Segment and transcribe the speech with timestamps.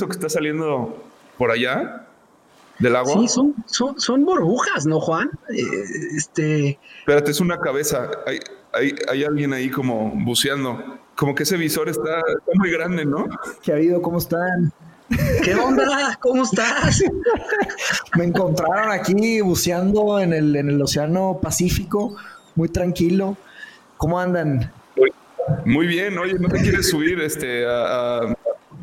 [0.00, 0.96] Eso que está saliendo
[1.36, 2.06] por allá?
[2.78, 3.12] ¿Del agua?
[3.12, 3.54] Sí, son,
[3.98, 5.30] son, burbujas, ¿no, Juan?
[5.50, 5.62] Eh,
[6.16, 6.78] este.
[7.00, 8.10] Espérate, es una cabeza.
[8.26, 10.98] Hay, hay, alguien ahí como buceando.
[11.14, 12.22] Como que ese visor está,
[12.54, 13.26] muy grande, ¿no?
[13.62, 14.00] ¿Qué ha habido?
[14.00, 14.72] ¿Cómo están?
[15.44, 16.18] ¿Qué onda?
[16.20, 17.02] ¿Cómo estás?
[18.16, 22.16] Me encontraron aquí buceando en el, en el Océano Pacífico,
[22.54, 23.36] muy tranquilo.
[23.98, 24.72] ¿Cómo andan?
[25.64, 28.34] Muy bien, oye, ¿no te quieres subir este, a,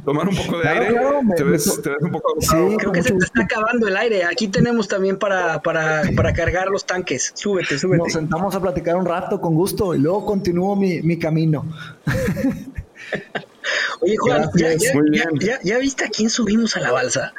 [0.07, 0.95] tomar un poco de aire.
[1.35, 4.23] te, ves, un poco Sí, creo que se te está acabando el aire.
[4.23, 7.33] Aquí tenemos también para, para, para, cargar los tanques.
[7.35, 8.03] Súbete, súbete.
[8.03, 11.65] Nos sentamos a platicar un rato con gusto y luego continúo mi, mi camino.
[13.99, 17.33] Oye, Juan, ¿ya, ya, ya, viste a quién subimos a la balsa?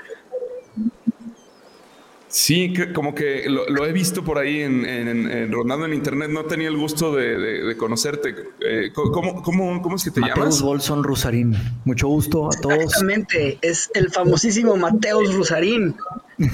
[2.40, 6.30] Sí, como que lo, he visto por ahí en, en, rondando en internet.
[6.30, 8.32] No tenía el gusto de, conocerte.
[8.60, 10.62] Eh, ¿cómo, cómo, es que te Mateus llamas?
[10.62, 11.56] Bolson Rusarín.
[11.84, 12.78] Mucho gusto a todos.
[12.78, 15.96] Exactamente, es el famosísimo Mateus Rusarín.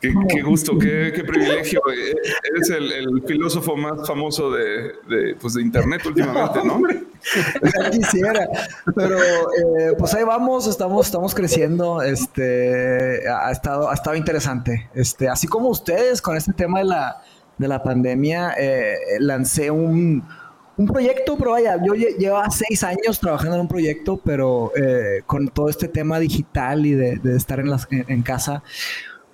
[0.00, 1.80] Qué, gusto, qué, privilegio.
[2.52, 6.80] Eres el, filósofo más famoso de, pues de Internet últimamente, ¿no?
[7.62, 8.48] Ya quisiera,
[8.94, 12.02] pero eh, pues ahí vamos, estamos, estamos creciendo.
[12.02, 14.88] Este ha estado, ha estado interesante.
[14.94, 17.22] Este, así como ustedes con este tema de la,
[17.58, 20.24] de la pandemia, eh, lancé un,
[20.76, 25.48] un proyecto, pero vaya, yo llevo seis años trabajando en un proyecto, pero eh, con
[25.48, 28.62] todo este tema digital y de, estar en, las, en casa,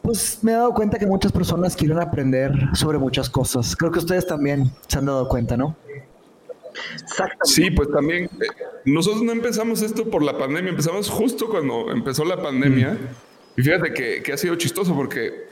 [0.04, 3.76] pues me he dado cuenta que muchas personas quieren aprender sobre muchas cosas.
[3.76, 5.76] Creo que ustedes también se han dado cuenta, ¿no?
[7.44, 8.46] Sí, pues también eh,
[8.84, 12.90] nosotros no empezamos esto por la pandemia, empezamos justo cuando empezó la pandemia.
[12.90, 13.60] Mm.
[13.60, 15.46] Y fíjate que, ha sido chistoso porque,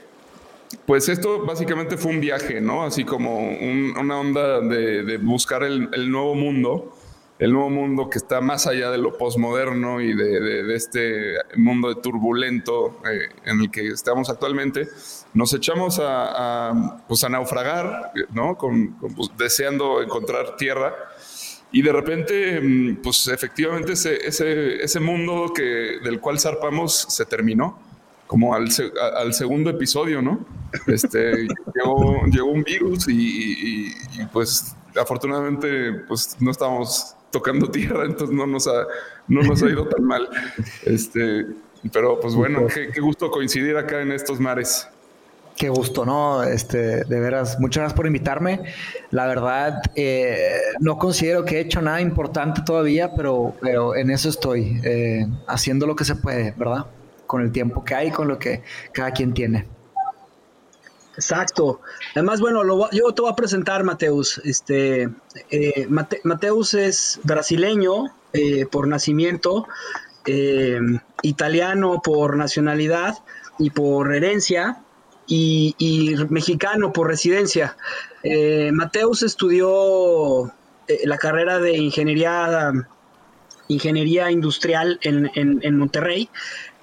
[0.85, 2.83] pues esto básicamente fue un viaje, ¿no?
[2.83, 6.93] Así como una onda de, buscar el, el nuevo mundo
[7.39, 11.95] el nuevo mundo que está más allá de lo posmoderno y de, este mundo de
[11.95, 14.87] turbulento eh, en el que estamos actualmente,
[15.33, 18.57] nos echamos a, pues a naufragar, ¿no?
[18.57, 20.93] Con, pues, deseando encontrar tierra.
[21.73, 27.25] Y de repente, mm, pues efectivamente ese, ese, ese mundo que, del cual zarpamos se
[27.25, 27.79] terminó,
[28.27, 28.67] como al,
[29.15, 30.45] al segundo episodio, ¿no?
[30.87, 38.35] Este, llegó, llegó, un virus y, y, pues afortunadamente pues no estábamos tocando tierra, entonces
[38.35, 38.85] no nos ha,
[39.27, 40.29] no nos ha ido tan mal.
[40.83, 41.47] Este,
[41.91, 44.87] pero pues bueno, qué, gusto coincidir acá en estos mares.
[45.55, 46.43] Qué gusto, ¿no?
[46.43, 48.61] Este, de veras, muchas gracias por invitarme.
[49.11, 54.29] La verdad, eh, no considero que he hecho nada importante todavía, pero, pero en eso
[54.29, 56.87] estoy, eh, haciendo lo que se puede, ¿verdad?
[57.27, 58.63] Con el tiempo que hay, con lo que
[58.93, 59.67] cada quien tiene.
[61.15, 61.81] Exacto.
[62.15, 64.41] Además, bueno, yo te voy a presentar, Mateus.
[64.43, 65.09] Este,
[65.51, 65.87] eh,
[66.23, 69.67] Mateus es brasileño eh, por nacimiento,
[70.25, 70.79] eh,
[71.21, 73.15] italiano por nacionalidad
[73.59, 74.82] y por herencia,
[75.27, 77.75] y, y mexicano por residencia.
[78.71, 80.53] Mateus estudió
[81.05, 82.73] la carrera de ingeniería
[83.67, 86.29] ingeniería industrial en, en, Monterrey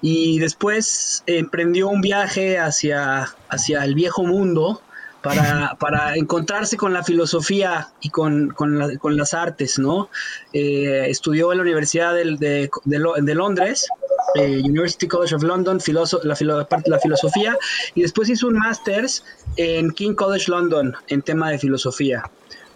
[0.01, 4.81] y después emprendió un viaje hacia, hacia el viejo mundo
[5.21, 10.09] para, para encontrarse con la filosofía y con, con, con las artes, ¿no?
[10.53, 13.87] Eh, estudió en la Universidad de, de, de, Londres,
[14.35, 17.57] eh, University College of London, la, parte de la filosofía,
[17.95, 19.23] y después hizo un máster's
[19.57, 22.23] en King College London en tema de filosofía.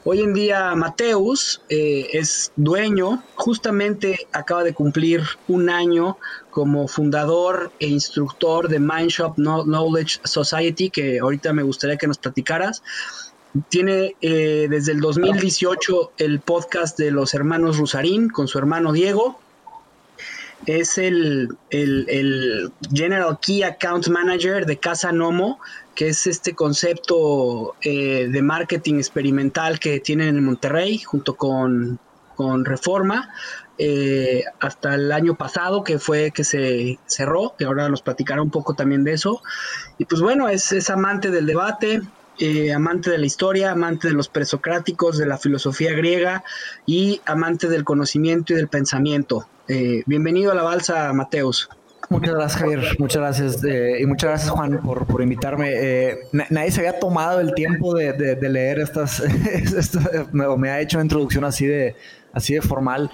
[0.07, 6.19] Hoy en día Mateus eh, es dueño, justamente acaba de cumplir un año
[6.51, 12.83] como fundador e instructor de Mindshop Knowledge Society, que ahorita me gustaría que nos platicaras.
[13.69, 19.39] Tiene eh, desde el 2018 el podcast de los hermanos Rusarín con su hermano Diego.
[20.65, 25.59] Es el, el General Key Account Manager de Casa Nomo,
[25.95, 31.99] que es este concepto eh, de marketing experimental que tienen en Monterrey junto con,
[32.37, 33.29] Reforma.
[33.77, 38.51] Eh, hasta el año pasado que fue que se cerró, que ahora nos platicará un
[38.51, 39.41] poco también de eso.
[39.97, 42.01] Y pues bueno, es, es amante del debate,
[42.39, 46.43] eh, amante de la historia, amante de los presocráticos, de la filosofía griega
[46.85, 49.47] y amante del conocimiento y del pensamiento.
[50.05, 51.69] Bienvenido a la balsa, Mateus.
[52.09, 52.95] Muchas gracias, Javier.
[52.99, 53.63] Muchas gracias.
[53.63, 55.71] Eh, y muchas gracias, Juan, por, por invitarme.
[55.73, 56.17] Eh,
[56.49, 59.23] nadie se había tomado el tiempo de, de, leer estas,
[60.31, 61.95] me ha hecho una introducción así de,
[62.33, 63.09] así de formal.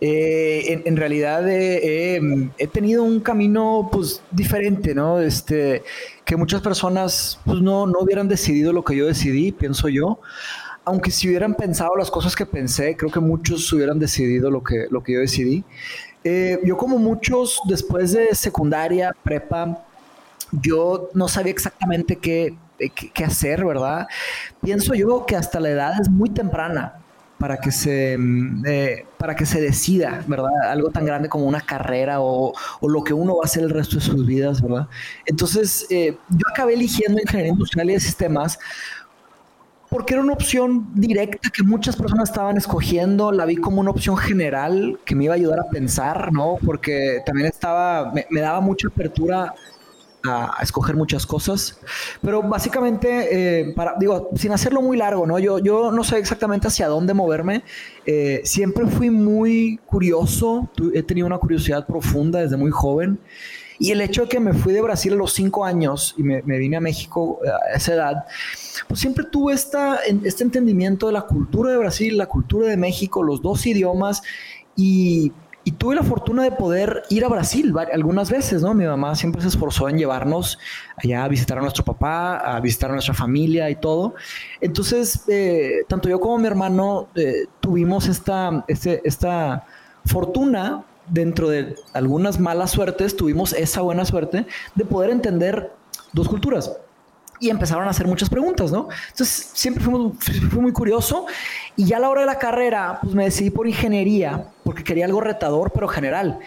[0.00, 5.20] Eh, en, realidad he tenido un camino pues diferente, ¿no?
[5.20, 5.82] Este,
[6.24, 10.18] que muchas personas pues, no, no hubieran decidido lo que yo decidí, pienso yo
[10.84, 14.86] aunque si hubieran pensado las cosas que pensé, creo que muchos hubieran decidido lo que,
[14.90, 15.64] lo que yo decidí.
[16.22, 19.84] Eh, yo como muchos, después de secundaria, prepa,
[20.52, 22.54] yo no sabía exactamente qué,
[23.12, 24.06] qué, hacer, ¿verdad?
[24.62, 26.94] Pienso yo que hasta la edad es muy temprana
[27.38, 30.50] para que se, mm, eh, para que se decida, ¿verdad?
[30.68, 33.70] Algo tan grande como una carrera o, o, lo que uno va a hacer el
[33.70, 34.88] resto de sus vidas, ¿verdad?
[35.26, 38.58] Entonces, eh, yo acabé eligiendo ingeniería industrial y de sistemas
[39.94, 44.16] porque era una opción directa que muchas personas estaban escogiendo, la vi como una opción
[44.16, 46.56] general que me iba a ayudar a pensar, ¿no?
[46.66, 49.54] Porque también estaba, me, daba mucha apertura
[50.24, 51.78] a, escoger muchas cosas,
[52.20, 55.38] pero básicamente, eh, para, digo, sin hacerlo muy largo, ¿no?
[55.38, 57.62] Yo, yo no sé exactamente hacia dónde moverme,
[58.04, 63.20] eh, siempre fui muy curioso, he tenido una curiosidad profunda desde muy joven.
[63.84, 66.40] Y el hecho de que me fui de Brasil a los cinco años y me,
[66.40, 68.24] vine a México a esa edad,
[68.88, 73.22] pues siempre tuve esta, este entendimiento de la cultura de Brasil, la cultura de México,
[73.22, 74.22] los dos idiomas
[74.74, 75.32] y,
[75.64, 78.72] y tuve la fortuna de poder ir a Brasil algunas veces, ¿no?
[78.72, 80.58] Mi mamá siempre se esforzó en llevarnos
[80.96, 84.14] allá a visitar a nuestro papá, a visitar a nuestra familia y todo.
[84.62, 89.66] Entonces, eh, tanto yo como mi hermano eh, tuvimos esta, este, esta
[90.06, 95.72] fortuna dentro de algunas malas suertes, tuvimos esa buena suerte de poder entender
[96.12, 96.72] dos culturas.
[97.40, 98.88] Y empezaron a hacer muchas preguntas, ¿no?
[99.10, 101.26] Entonces, siempre fui muy curioso.
[101.76, 105.04] Y ya a la hora de la carrera, pues me decidí por ingeniería, porque quería
[105.04, 106.38] algo retador, pero general.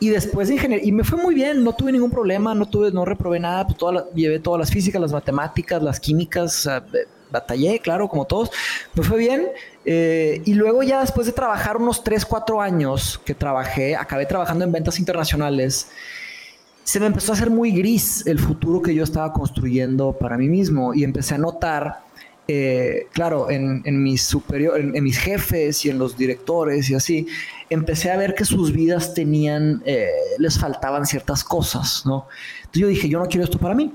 [0.00, 2.90] Y después de ingeniería, y me fue muy bien, no tuve ningún problema, no tuve,
[2.90, 3.78] no reprobé nada, pues
[4.14, 6.68] llevé todas las físicas, las matemáticas, las químicas,
[7.32, 8.50] batallé, claro, como todos,
[8.94, 9.48] me fue bien.
[9.84, 14.64] Eh, y luego ya después de trabajar unos 3, 4 años que trabajé, acabé trabajando
[14.64, 15.88] en ventas internacionales,
[16.84, 20.48] se me empezó a hacer muy gris el futuro que yo estaba construyendo para mí
[20.48, 22.00] mismo y empecé a notar,
[22.48, 27.26] eh, claro, en, mis superior, en, mis jefes y en los directores y así,
[27.70, 30.08] empecé a ver que sus vidas tenían, eh,
[30.38, 32.26] les faltaban ciertas cosas, ¿no?
[32.56, 33.92] Entonces yo dije, yo no quiero esto para mí.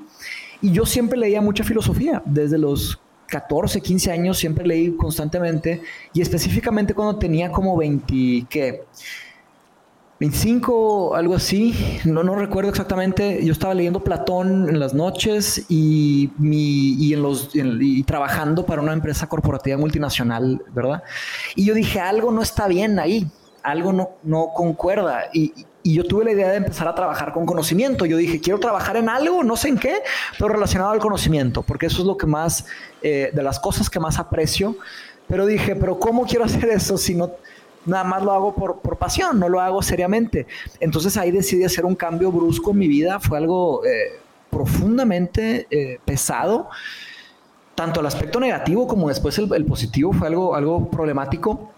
[0.61, 5.81] Y yo siempre leía mucha filosofía, desde los 14, 15 años siempre leí constantemente
[6.13, 8.83] y específicamente cuando tenía como 20, ¿qué?
[10.19, 13.45] 25, algo así, no, no recuerdo exactamente.
[13.45, 18.81] Yo estaba leyendo Platón en las noches y, mi, y, en los, y trabajando para
[18.81, 21.03] una empresa corporativa multinacional, ¿verdad?
[21.55, 23.27] Y yo dije, algo no está bien ahí,
[23.61, 25.25] algo no, no concuerda.
[25.33, 25.53] Y,
[25.87, 28.05] y yo tuve la idea de empezar a trabajar con conocimiento.
[28.05, 29.99] Yo dije, quiero trabajar en algo, no sé en qué,
[30.37, 32.65] pero relacionado al conocimiento, porque eso es lo que más,
[33.01, 34.75] eh, de las cosas que más aprecio.
[35.29, 37.31] Pero dije, pero ¿cómo quiero hacer eso si no,
[37.85, 40.45] nada más lo hago por, por pasión, no lo hago seriamente?
[40.81, 43.21] Entonces ahí decidí hacer un cambio brusco en mi vida.
[43.21, 46.67] Fue algo eh, profundamente eh, pesado.
[47.75, 51.71] Tanto el aspecto negativo como después el, el positivo fue algo, algo problemático.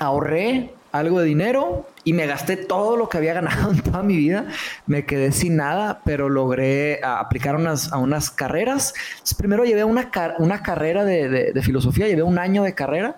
[0.00, 4.16] Ahorré, algo de dinero y me gasté todo lo que había ganado en toda mi
[4.16, 4.46] vida.
[4.86, 8.94] Me quedé sin nada, pero logré ah, aplicar unas, a unas carreras.
[9.36, 13.16] primero llevé una, una carrera de, filosofía, llevé un año de carrera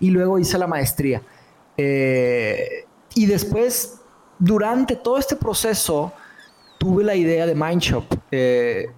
[0.00, 1.22] y luego hice la maestría.
[1.76, 4.00] Eh, Y después,
[4.38, 6.12] durante todo este proceso,
[6.78, 8.04] tuve la idea de Mindshop.
[8.30, 8.90] Eh,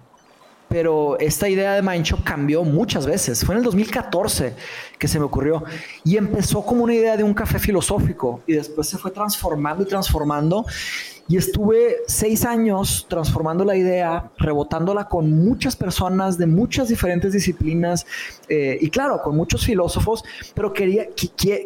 [0.69, 3.43] pero esta idea de Mindshop cambió muchas veces.
[3.43, 4.53] Fue en el 2014
[4.97, 5.63] que se me ocurrió
[6.03, 9.87] y empezó como una idea de un café filosófico y después se fue transformando y
[9.87, 10.65] transformando
[11.29, 18.07] y estuve seis años transformando la idea, rebotándola con muchas personas de muchas diferentes disciplinas
[18.49, 20.23] eh, y claro, con muchos filósofos,
[20.55, 21.05] pero quería,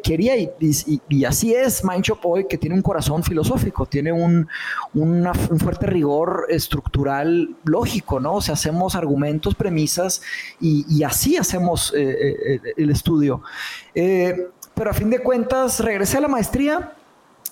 [0.04, 4.50] quería y, así es Mindshop hoy, que tiene un corazón filosófico, tiene un,
[4.94, 8.36] un fuerte rigor estructural lógico, ¿no?
[8.36, 10.22] O sea, hacemos argumentos, premisas
[10.60, 13.42] y, así hacemos eh, eh, el estudio.
[13.94, 16.98] pero a fin de cuentas, regresé a la maestría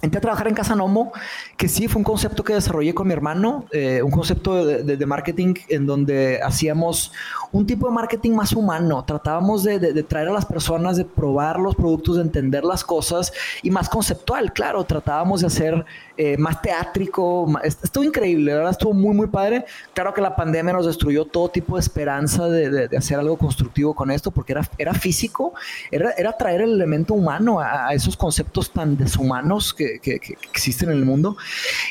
[0.01, 1.11] Entré a trabajar en Casa Nomo,
[1.57, 5.53] que sí fue un concepto que desarrollé con mi hermano, eh, un concepto de, marketing
[5.69, 7.11] en donde hacíamos
[7.51, 9.03] un tipo de marketing más humano.
[9.05, 13.31] Tratábamos de, traer a las personas, de probar los productos, de entender las cosas
[13.61, 14.83] y más conceptual, claro.
[14.85, 15.85] Tratábamos de hacer
[16.23, 17.51] eh, más teátrico.
[17.63, 19.65] estuvo increíble, verdad, estuvo muy, muy padre.
[19.91, 24.11] Claro que la pandemia nos destruyó todo tipo de esperanza de, hacer algo constructivo con
[24.11, 25.55] esto, porque era, era físico,
[25.89, 30.19] era, era traer el elemento humano a, esos conceptos tan deshumanos que, que,
[30.53, 31.37] existen en el mundo.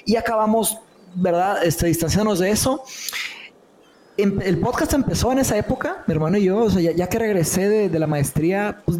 [0.04, 0.78] Y acabamos,
[1.16, 2.84] ¿verdad?, este, distanciándonos de eso.
[4.16, 7.18] Em, el podcast empezó en esa época, mi hermano y yo, o sea, ya, que
[7.18, 8.98] regresé de, la maestría, pues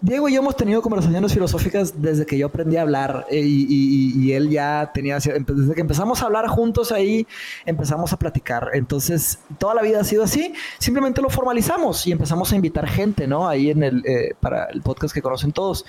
[0.00, 4.32] Diego y yo hemos tenido conversaciones filosóficas desde que yo aprendí a hablar eh, y,
[4.32, 7.26] él ya tenía, desde que empezamos a hablar juntos ahí,
[7.64, 8.70] empezamos a platicar.
[8.74, 13.26] Entonces, toda la vida ha sido así, simplemente lo formalizamos y empezamos a invitar gente,
[13.26, 13.48] ¿no?
[13.48, 15.84] Ahí en el, eh, para el podcast que conocen todos.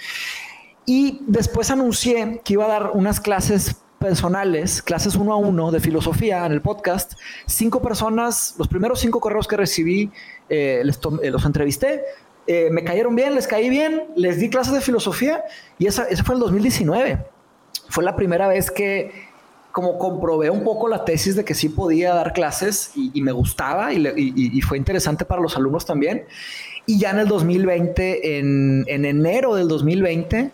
[0.86, 5.79] Y después anuncié que iba a dar unas clases personales, clases uno a uno de
[5.79, 7.13] filosofía en el podcast.
[7.46, 10.12] Cinco personas, los primeros cinco correos que recibí,
[10.50, 12.01] eh, eh, los entrevisté,
[12.48, 15.44] eh, me cayeron bien, les caí bien, les di clases de filosofía
[15.77, 17.18] y esa, eso fue el 2019.
[17.89, 19.27] Fue la primera vez que
[19.72, 23.94] como comprobé un poco la tesis de que sí podía dar clases y, me gustaba
[23.94, 26.25] y, fue interesante para los alumnos también.
[26.88, 30.51] Y ya en el 2020, en, en enero del 2020,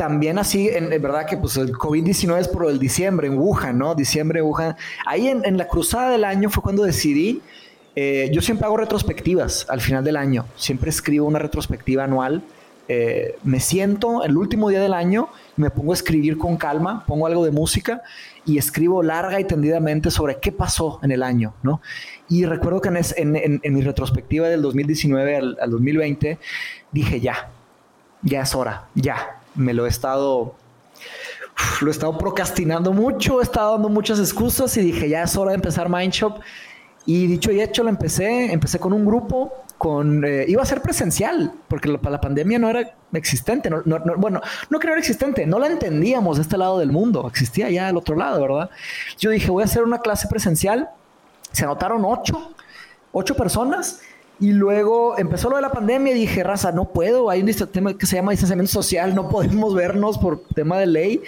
[0.00, 3.94] también así, en, verdad que pues el COVID-19 es por el diciembre en Wuhan, ¿no?
[3.94, 4.74] Diciembre en Wuhan.
[5.04, 7.42] Ahí en, la cruzada del año fue cuando decidí,
[7.96, 12.42] eh, yo siempre hago retrospectivas al final del año, siempre escribo una retrospectiva anual.
[12.92, 17.26] Eh, me siento el último día del año, me pongo a escribir con calma, pongo
[17.26, 18.02] algo de música
[18.44, 21.80] y escribo larga y tendidamente sobre qué pasó en el año, ¿no?
[22.28, 26.38] Y recuerdo que en, mi retrospectiva del 2019 al, al 2020
[26.90, 27.50] dije ya,
[28.22, 30.56] ya es hora, ya, me lo he estado
[31.80, 35.50] lo he estado procrastinando mucho, he estado dando muchas excusas y dije, ya es hora
[35.50, 36.40] de empezar Mindshop.
[37.12, 40.80] Y dicho y hecho, lo empecé, empecé con un grupo, con, eh, iba a ser
[40.80, 43.82] presencial, porque la, la pandemia no era existente, no,
[44.16, 47.68] bueno, no que no era existente, no la entendíamos de este lado del mundo, existía
[47.68, 48.70] ya del otro lado, ¿verdad?
[49.18, 50.88] Yo dije, voy a hacer una clase presencial,
[51.50, 52.52] se anotaron ocho,
[53.10, 54.02] ocho personas
[54.38, 57.98] y luego empezó lo de la pandemia y dije, raza, no puedo, hay un tema
[57.98, 61.22] que se llama distanciamiento social, no podemos vernos por tema de ley.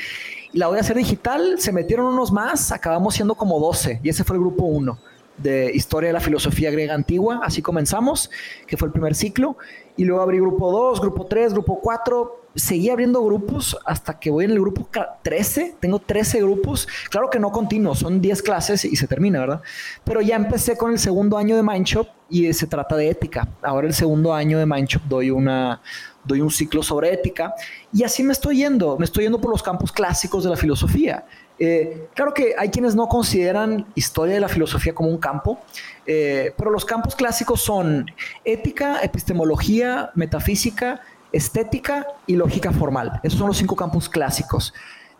[0.52, 4.10] Y la voy a hacer digital, se metieron unos más, acabamos siendo como 12 y
[4.10, 4.96] ese fue el grupo 1
[5.42, 8.30] de Historia de la Filosofía Griega Antigua, así comenzamos,
[8.66, 9.56] que fue el primer ciclo,
[9.96, 14.44] y luego abrí grupo 2, grupo 3, grupo 4, seguí abriendo grupos hasta que voy
[14.44, 14.88] en el grupo
[15.22, 15.76] 13.
[15.80, 16.88] Tengo 13 grupos.
[17.10, 19.62] Claro que no continuo, son 10 clases y se termina, ¿verdad?
[20.04, 23.48] Pero ya empecé con el segundo año de Mindshop y se trata de ética.
[23.62, 25.80] Ahora el segundo año de Mindshop doy una
[26.24, 27.52] doy un ciclo sobre ética
[27.92, 31.24] y así me estoy yendo, me estoy yendo por los campos clásicos de la filosofía.
[31.64, 35.60] Eh, claro que hay quienes no consideran historia de la filosofía como un campo,
[36.04, 38.10] eh, pero los campos clásicos son
[38.44, 43.20] ética, epistemología, metafísica, estética y lógica formal.
[43.22, 44.74] Esos son los cinco campos clásicos.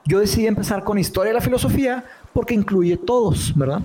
[0.05, 3.83] Yo decidí empezar con historia de la filosofía porque incluye todos, ¿verdad?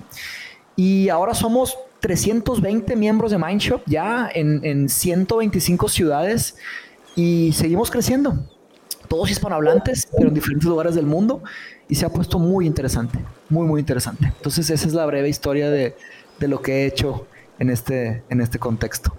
[0.74, 6.56] Y ahora somos 320 miembros de Mindshop ya en, en 125 ciudades
[7.14, 8.36] y seguimos creciendo.
[9.08, 11.42] Todos hispanohablantes, pero en diferentes lugares del mundo
[11.88, 14.26] y se ha puesto muy interesante, muy, muy interesante.
[14.26, 15.96] Entonces esa es la breve historia de,
[16.38, 17.26] de lo que he hecho
[17.58, 19.12] en este, en este contexto.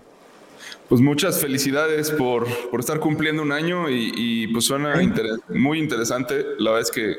[0.87, 4.95] Pues muchas felicidades por, por estar cumpliendo un año y, pues suena
[5.49, 6.43] muy interesante.
[6.57, 7.17] La verdad es que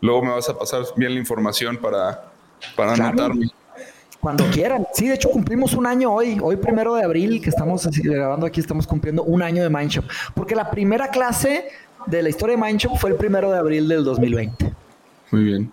[0.00, 2.32] luego me vas a pasar bien la información para,
[2.74, 3.50] para anotarme.
[4.18, 4.86] Cuando quieran.
[4.94, 8.60] Sí, de hecho cumplimos un año hoy, hoy primero de abril, que estamos grabando aquí,
[8.60, 10.04] estamos cumpliendo un año de Mindshop.
[10.34, 11.68] Porque la primera clase
[12.06, 14.72] de la historia de Mindshop fue el primero de abril del 2020.
[15.30, 15.72] Muy bien.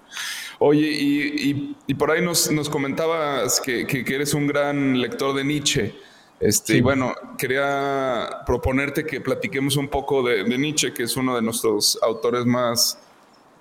[0.59, 5.33] Oye, y, y, por ahí nos, nos comentabas que, que, que, eres un gran lector
[5.33, 5.95] de Nietzsche.
[6.39, 11.41] Este, Y bueno, quería proponerte que platiquemos un poco de, Nietzsche, que es uno de
[11.41, 12.97] nuestros autores más,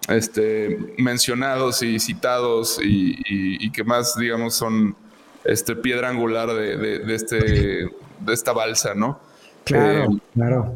[0.09, 4.97] este, mencionados y citados y, que más, digamos, son
[5.45, 9.21] este, piedra angular de, este, de esta balsa, ¿no?
[9.65, 10.75] Claro, eh, claro.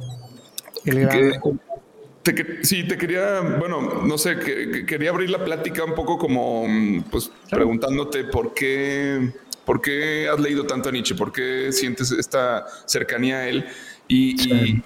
[2.62, 4.38] Sí, te quería, bueno, no sé,
[4.86, 6.66] quería abrir la plática un poco como,
[7.10, 9.32] pues, preguntándote por qué,
[9.64, 13.66] por qué has leído tanto a Nietzsche, por qué sientes esta cercanía a él.
[14.08, 14.82] Y,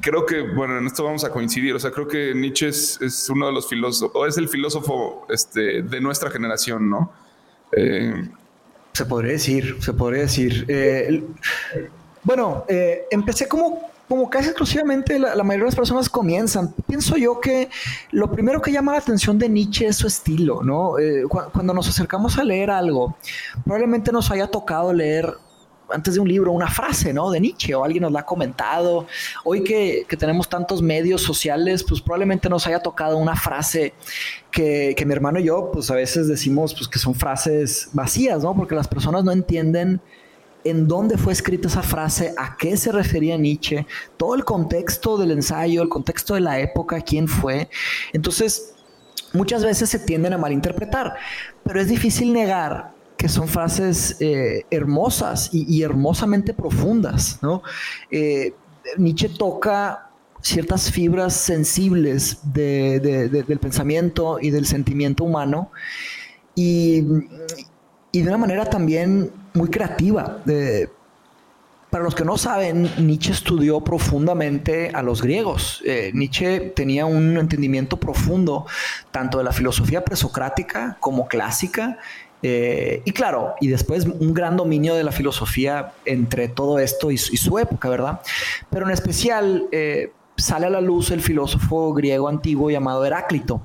[0.00, 1.74] creo que, bueno, en esto vamos a coincidir.
[1.74, 5.82] O sea, creo que Nietzsche es, uno de los filósofos, o es el filósofo este,
[5.82, 7.12] de nuestra generación, ¿no?
[7.72, 8.28] Eh,
[8.92, 10.64] se podría decir, se podría decir.
[10.68, 11.22] Eh,
[12.22, 16.74] bueno, eh, empecé como, como casi exclusivamente la, mayoría de las personas comienzan.
[16.86, 17.70] Pienso yo que
[18.10, 20.98] lo primero que llama la atención de Nietzsche es su estilo, ¿no?
[20.98, 23.16] Eh, cuando nos acercamos a leer algo,
[23.64, 25.34] probablemente nos haya tocado leer
[25.90, 27.30] antes de un libro una frase, ¿no?
[27.30, 29.06] De Nietzsche o alguien nos la ha comentado.
[29.44, 33.94] Hoy que, tenemos tantos medios sociales, pues probablemente nos haya tocado una frase
[34.50, 38.42] que, que, mi hermano y yo, pues a veces decimos pues, que son frases vacías,
[38.42, 38.54] ¿no?
[38.54, 40.00] Porque las personas no entienden
[40.64, 45.30] en dónde fue escrita esa frase, a qué se refería Nietzsche, todo el contexto del
[45.30, 47.68] ensayo, el contexto de la época, quién fue.
[48.12, 48.74] Entonces,
[49.32, 51.14] muchas veces se tienden a malinterpretar,
[51.62, 57.38] pero es difícil negar que son frases eh, hermosas y, hermosamente profundas.
[58.10, 58.54] Eh,
[58.98, 65.70] Nietzsche toca ciertas fibras sensibles del pensamiento y del sentimiento humano
[66.54, 67.02] y,
[68.12, 70.38] y de una manera también muy creativa.
[71.90, 75.80] para los que no saben, Nietzsche estudió profundamente a los griegos.
[75.86, 78.66] Eh, Nietzsche tenía un entendimiento profundo
[79.12, 81.98] tanto de la filosofía presocrática como clásica.
[82.42, 87.16] Eh, y claro, y después un gran dominio de la filosofía entre todo esto y,
[87.16, 88.20] su época, ¿verdad?
[88.70, 93.64] Pero en especial eh, sale a la luz el filósofo griego antiguo llamado Heráclito.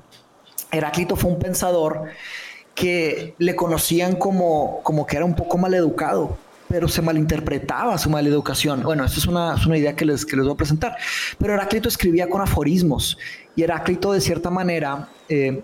[0.70, 2.04] Heráclito fue un pensador
[2.80, 8.08] que le conocían como, como que era un poco mal educado, pero se malinterpretaba su
[8.08, 8.82] maleducación.
[8.82, 10.96] Bueno, esto es una, es una idea que les, que les voy a presentar.
[11.36, 13.18] Pero Heráclito escribía con aforismos
[13.54, 15.62] y Heráclito de cierta manera eh,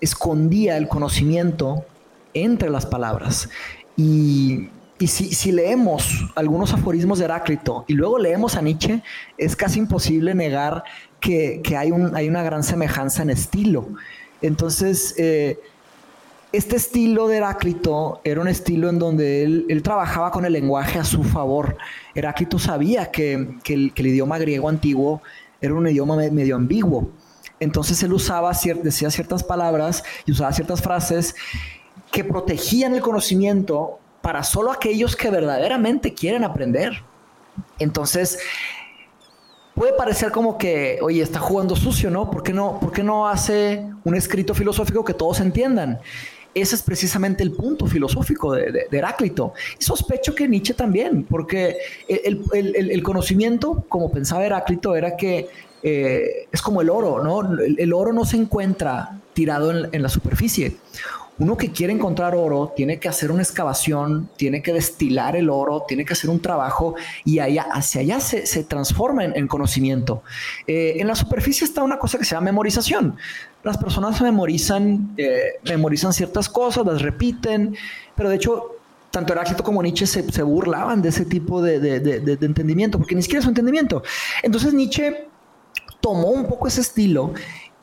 [0.00, 1.84] escondía el conocimiento
[2.34, 3.48] entre las palabras.
[3.96, 4.68] Y,
[4.98, 9.00] y si, si, leemos algunos aforismos de Heráclito y luego leemos a Nietzsche,
[9.36, 10.82] es casi imposible negar
[11.20, 13.86] que, que hay, un, hay una gran semejanza en estilo.
[14.42, 15.60] Entonces, eh,
[16.52, 21.04] este estilo de Heráclito era un estilo en donde él, trabajaba con el lenguaje a
[21.04, 21.76] su favor.
[22.14, 23.34] Heráclito sabía que,
[23.66, 25.20] el, idioma griego antiguo
[25.60, 27.10] era un idioma medio ambiguo.
[27.60, 31.34] Entonces él usaba, decía ciertas palabras y usaba ciertas frases
[32.10, 37.02] que protegían el conocimiento para solo aquellos que verdaderamente quieren aprender.
[37.78, 38.38] Entonces,
[39.74, 42.30] puede parecer como que, oye, está jugando sucio, ¿no?
[42.30, 46.00] ¿Por qué no, por qué no hace un escrito filosófico que todos entiendan?
[46.60, 49.54] Ese es precisamente el punto filosófico de, Heráclito.
[49.78, 51.76] Y sospecho que Nietzsche también, porque
[52.08, 55.48] el, conocimiento, como pensaba Heráclito, era que
[55.82, 57.56] eh, es como el oro, ¿no?
[57.58, 60.76] El, oro no se encuentra tirado en, la superficie
[61.38, 65.84] uno que quiere encontrar oro tiene que hacer una excavación, tiene que destilar el oro,
[65.86, 70.22] tiene que hacer un trabajo y allá, hacia allá se, transforma en, conocimiento.
[70.66, 73.16] Eh, en la superficie está una cosa que se llama memorización.
[73.62, 77.76] Las personas memorizan, eh, memorizan ciertas cosas, las repiten,
[78.16, 78.74] pero de hecho
[79.10, 83.40] tanto Heráclito como Nietzsche se, burlaban de ese tipo de, de, entendimiento, porque ni siquiera
[83.40, 84.02] es un entendimiento.
[84.42, 85.28] Entonces Nietzsche
[86.00, 87.32] tomó un poco ese estilo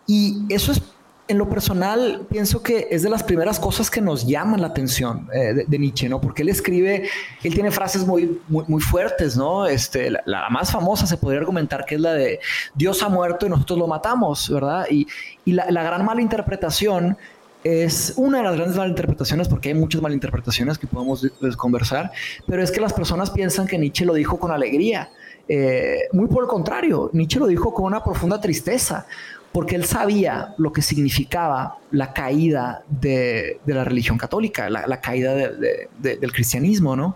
[0.08, 0.82] y eso es
[1.28, 5.28] en lo personal, pienso que es de las primeras cosas que nos llaman la atención
[5.34, 6.22] eh, de, Nietzsche, ¿no?
[6.22, 7.10] Porque él escribe,
[7.44, 9.66] él tiene frases muy, muy, fuertes, ¿no?
[9.66, 12.40] Este, la, más famosa se podría argumentar que es la de
[12.76, 14.86] Dios ha muerto y nosotros lo matamos, ¿verdad?
[14.90, 15.08] Y,
[15.46, 17.18] y la, la, gran malinterpretación
[17.64, 21.26] es una de las grandes malinterpretaciones, porque hay muchas malinterpretaciones que podemos
[21.58, 22.12] conversar,
[22.46, 25.10] pero es que las personas piensan que Nietzsche lo dijo con alegría.
[25.48, 29.08] Eh, muy por el contrario, Nietzsche lo dijo con una profunda tristeza
[29.56, 36.32] porque él sabía lo que significaba la caída de, la religión católica, la, caída del
[36.34, 37.16] cristianismo, ¿no?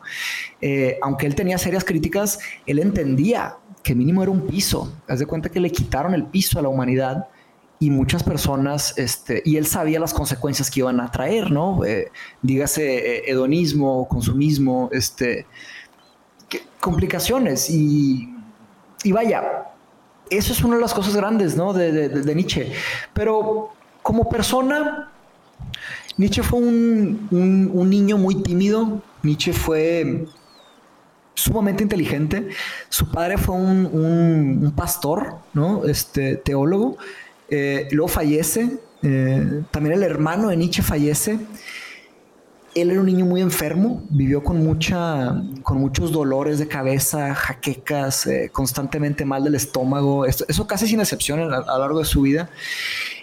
[0.61, 4.89] Eh, aunque él tenía serias críticas, él entendía que mínimo era un piso.
[5.09, 7.27] Haz de cuenta que le quitaron el piso a la humanidad
[7.77, 11.83] y muchas personas, este, y él sabía las consecuencias que iban a traer, ¿no?
[11.83, 12.09] Eh,
[12.41, 15.45] dígase eh, hedonismo, consumismo, este,
[16.79, 18.33] complicaciones y,
[19.03, 19.68] y vaya,
[20.29, 21.73] eso es una de las cosas grandes, ¿no?
[21.73, 22.71] De, Nietzsche.
[23.13, 25.11] Pero como persona,
[26.17, 29.01] Nietzsche fue un, niño muy tímido.
[29.23, 30.25] Nietzsche fue
[31.33, 32.49] sumamente inteligente.
[32.89, 35.85] Su padre fue un, pastor, ¿no?
[35.85, 36.97] Este teólogo.
[37.49, 41.39] Eh, luego fallece Eh, también el hermano de Nietzsche fallece.
[42.75, 48.27] Él era un niño muy enfermo, vivió con, mucha, con muchos dolores de cabeza, jaquecas,
[48.27, 52.21] eh, constantemente mal del estómago, eso, casi sin excepción a, a lo largo de su
[52.21, 52.49] vida.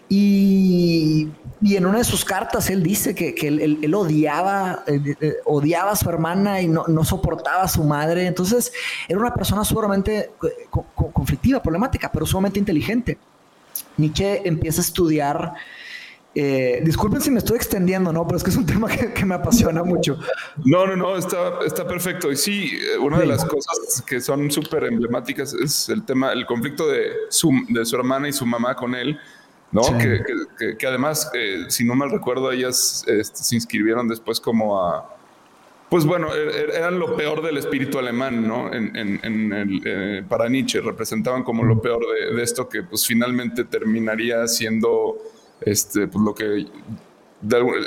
[0.09, 1.28] Y,
[1.61, 5.35] y, en una de sus cartas él dice que, que él, él, odiaba, eh, eh,
[5.44, 8.26] odiaba a su hermana y no, no, soportaba a su madre.
[8.26, 8.72] Entonces
[9.09, 13.18] era una persona sumamente eh, conflictiva, problemática, pero sumamente inteligente.
[13.96, 15.54] Nietzsche empieza a estudiar.
[16.38, 18.27] Eh, disculpen si me estoy extendiendo, ¿no?
[18.27, 20.18] Pero es que es un tema que, que me apasiona mucho.
[20.64, 22.31] No, no, no, está, está perfecto.
[22.31, 26.87] Y sí, una de las cosas que son súper emblemáticas es el tema, el conflicto
[26.88, 29.18] de su, de su hermana y su mamá con él
[29.72, 29.83] ¿no?
[29.99, 35.12] Que, que, además, eh, si no mal recuerdo, ellas este, se inscribieron después como a...
[35.88, 38.72] Pues bueno, er, er, eran lo peor del espíritu alemán, ¿no?
[38.72, 42.01] En, en, el, eh, para Nietzsche, representaban como lo peor
[42.35, 45.16] de, esto que pues finalmente terminaría siendo
[45.61, 46.66] este, pues, lo que...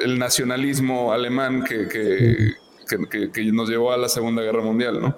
[0.04, 5.16] el nacionalismo alemán que, que, nos llevó a la Segunda Guerra Mundial, ¿no?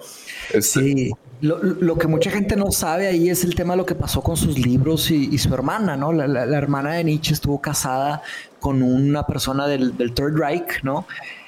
[0.52, 1.12] Este, sí.
[1.42, 4.36] Lo, que mucha gente no sabe ahí es el tema de lo que pasó con
[4.36, 6.12] sus libros y, su hermana, ¿no?
[6.12, 8.22] La, hermana de Nietzsche estuvo casada
[8.60, 11.04] con una persona del, Third Reich, ¿no?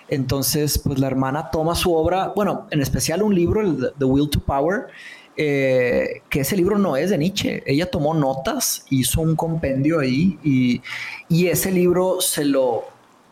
[0.09, 4.29] Entonces, pues la hermana toma su obra, bueno, en especial un libro, el The Will
[4.31, 4.89] to Power,
[5.37, 7.63] eh, que ese libro no es de Nietzsche.
[7.67, 10.83] Ella tomó notas, hizo un compendio ahí y,
[11.29, 12.85] y ese libro se lo,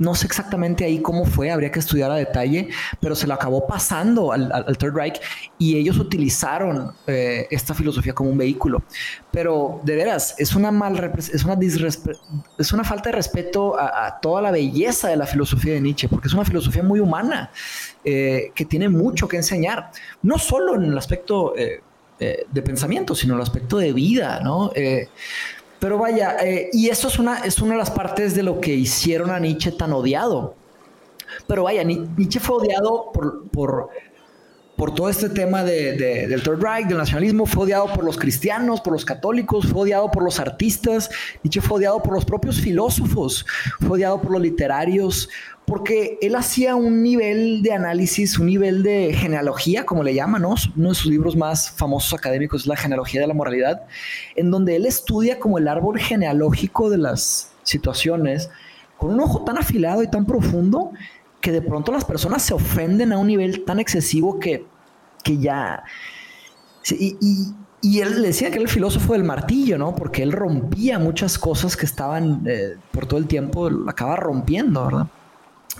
[0.02, 2.68] no sé exactamente ahí cómo fue, habría que estudiar a detalle,
[3.00, 5.20] pero se lo acabó pasando al, Third Reich
[5.58, 8.82] y ellos utilizaron eh, esta filosofía como un vehículo.
[9.30, 11.56] Pero de veras, es una, mal es una,
[12.58, 16.28] es una falta de respeto a, toda la belleza de la filosofía de Nietzsche, porque
[16.28, 17.50] es una filosofía muy humana
[18.04, 19.90] eh, que tiene mucho que enseñar,
[20.22, 21.80] no solo en el aspecto eh,
[22.50, 24.70] de pensamiento, sino el aspecto de vida, ¿no?
[25.82, 28.72] Pero vaya, eh, y eso es una, es una de las partes de lo que
[28.72, 30.54] hicieron a Nietzsche tan odiado.
[31.48, 33.90] Pero vaya, Nietzsche fue odiado por, por,
[34.76, 35.96] por todo este tema de,
[36.28, 40.08] del Third Reich, del nacionalismo, fue odiado por los cristianos, por los católicos, fue odiado
[40.08, 41.10] por los artistas,
[41.42, 43.44] Nietzsche fue odiado por los propios filósofos,
[43.80, 45.28] fue odiado por los literarios,
[45.72, 50.54] porque él hacía un nivel de análisis, un nivel de genealogía, como le llaman, ¿no?
[50.76, 53.80] Uno de sus libros más famosos académicos es La genealogía de la moralidad,
[54.36, 58.50] en donde él estudia como el árbol genealógico de las situaciones
[58.98, 60.92] con un ojo tan afilado y tan profundo
[61.40, 64.66] que de pronto las personas se ofenden a un nivel tan excesivo que,
[65.24, 65.84] que ya...
[66.90, 67.16] Y,
[67.80, 69.96] y, él decía que era el filósofo del martillo, ¿no?
[69.96, 75.06] Porque él rompía muchas cosas que estaban eh, por todo el tiempo, acaba rompiendo, ¿verdad?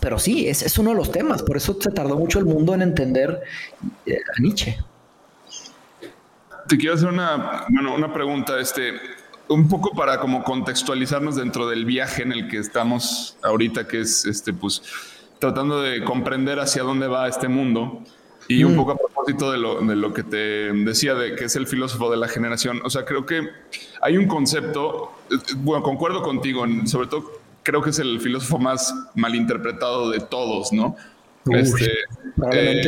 [0.02, 2.74] Pero sí, es, es uno de los temas, por eso se tardó mucho el mundo
[2.74, 3.40] en entender
[4.04, 4.76] eh, a Nietzsche.
[6.66, 8.94] Te quiero hacer una, bueno, una pregunta, este,
[9.46, 14.26] un poco para como contextualizarnos dentro del viaje en el que estamos ahorita, que es
[14.26, 14.82] este, pues,
[15.38, 18.02] tratando de comprender hacia dónde va este mundo.
[18.48, 18.76] Y un mm.
[18.76, 22.10] poco a propósito de lo, de lo, que te decía, de que es el filósofo
[22.10, 22.80] de la generación.
[22.84, 23.48] O sea, creo que
[24.00, 28.94] hay un concepto, eh, bueno, concuerdo contigo, sobre todo creo que es el filósofo más
[29.14, 30.96] malinterpretado de todos, ¿no?
[31.51, 31.90] Este,
[32.53, 32.83] eh,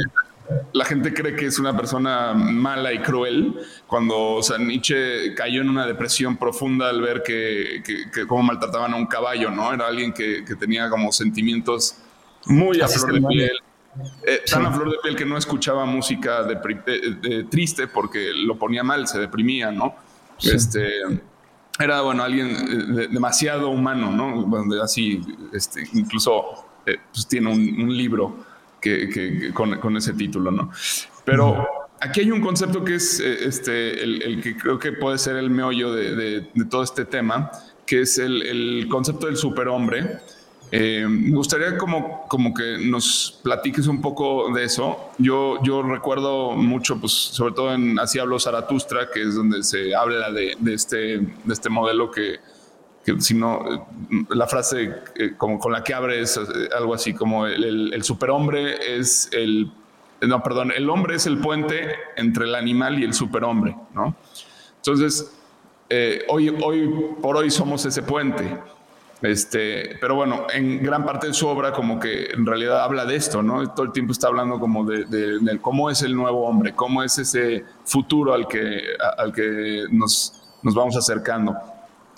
[0.73, 3.55] la gente cree que es una persona mala y cruel,
[3.87, 8.93] cuando o sea, Nietzsche cayó en una depresión profunda al ver que, que, cómo maltrataban
[8.93, 9.73] a un caballo, ¿no?
[9.73, 11.97] Era alguien que, que tenía como sentimientos
[12.47, 13.59] muy a flor de piel.
[14.27, 18.83] Eh, tan a flor de piel que no escuchaba música de, triste porque lo ponía
[18.83, 19.95] mal, se deprimía, ¿no?
[20.43, 20.91] Este,
[21.79, 24.83] era, bueno, alguien eh, demasiado humano, ¿no?
[24.83, 25.21] Así,
[25.53, 28.45] este, incluso eh, pues tiene un, libro
[28.81, 30.71] que, con, ese título, ¿no?
[31.25, 31.67] Pero
[32.01, 35.51] aquí hay un concepto que es eh, este, el, que creo que puede ser el
[35.51, 37.51] meollo de, todo este tema,
[37.87, 40.21] que es el, el concepto del superhombre
[40.77, 45.13] eh, me gustaría como, como que nos platiques un poco de eso.
[45.19, 49.95] Yo, yo recuerdo mucho, pues, sobre todo en Así hablo Zaratustra, que es donde se
[49.95, 52.41] habla de, de este, de este modelo que,
[53.05, 53.87] que no,
[54.31, 56.43] la frase eh, como con la que abre es eh,
[56.77, 59.71] algo así como el, el, superhombre es el,
[60.23, 64.17] no, perdón, el hombre es el puente entre el animal y el superhombre, ¿no?
[64.79, 65.37] Entonces,
[66.27, 66.91] hoy, hoy
[67.23, 68.59] por hoy somos ese puente.
[69.23, 73.17] Este, pero bueno, en gran parte de su obra como que en realidad habla de
[73.17, 73.71] esto, ¿no?
[73.73, 77.65] Todo el tiempo está hablando como de, cómo es el nuevo hombre, cómo es ese
[77.85, 78.83] futuro al que,
[79.17, 81.57] al que nos, nos vamos acercando.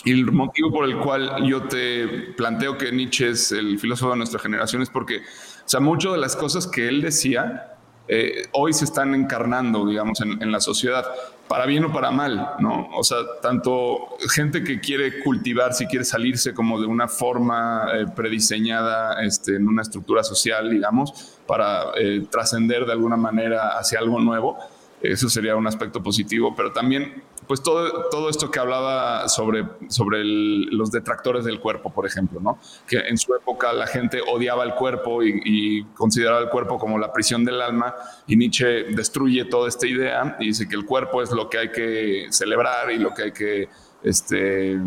[0.04, 2.06] Y el motivo por el cual yo te
[2.36, 6.18] planteo que Nietzsche es el filósofo de nuestra generación es porque, o sea, muchas de
[6.18, 7.75] las cosas que él decía
[8.08, 11.04] eh, hoy se están encarnando, digamos, en, la sociedad,
[11.48, 12.88] para bien o para mal, ¿no?
[12.96, 18.06] O sea, tanto gente que quiere cultivar, si quiere salirse como de una forma eh,
[18.14, 24.20] prediseñada este, en una estructura social, digamos, para eh, trascender de alguna manera hacia algo
[24.20, 24.56] nuevo,
[25.02, 30.24] eso sería un aspecto positivo, pero también pues todo, todo esto que hablaba sobre, sobre
[30.24, 32.58] los detractores del cuerpo, por ejemplo, ¿no?
[32.86, 37.12] que en su época la gente odiaba el cuerpo y, consideraba el cuerpo como la
[37.12, 37.94] prisión del alma,
[38.26, 41.70] y Nietzsche destruye toda esta idea y dice que el cuerpo es lo que hay
[41.70, 43.68] que celebrar y lo que hay que,
[44.02, 44.78] este,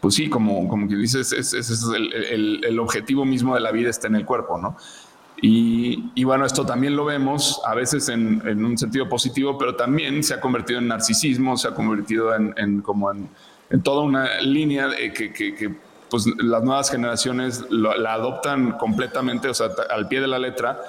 [0.00, 4.16] pues sí, como, como que dices, es, el objetivo mismo de la vida está en
[4.16, 4.76] el cuerpo, ¿no?
[5.42, 10.34] Y, bueno, esto también lo vemos a veces en, un sentido positivo, pero también se
[10.34, 13.28] ha convertido en narcisismo, se ha convertido en, como en,
[13.82, 15.74] toda una línea que,
[16.10, 20.80] pues, las nuevas generaciones la adoptan completamente, o sea, al pie de la letra.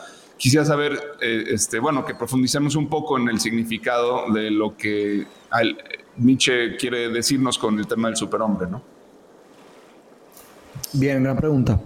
[0.42, 5.28] Quisiera saber, eh, este, bueno, que profundicemos un poco en el significado de lo que
[6.18, 8.82] Nietzsche quiere decirnos con el tema del superhombre, ¿no?
[10.94, 11.80] Bien, gran pregunta.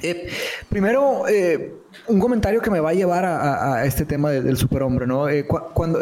[0.00, 0.28] Eh,
[0.68, 1.74] primero, eh,
[2.08, 5.28] un comentario que me va a llevar a, este tema del superhombre, ¿no?
[5.28, 6.00] Eh, cuando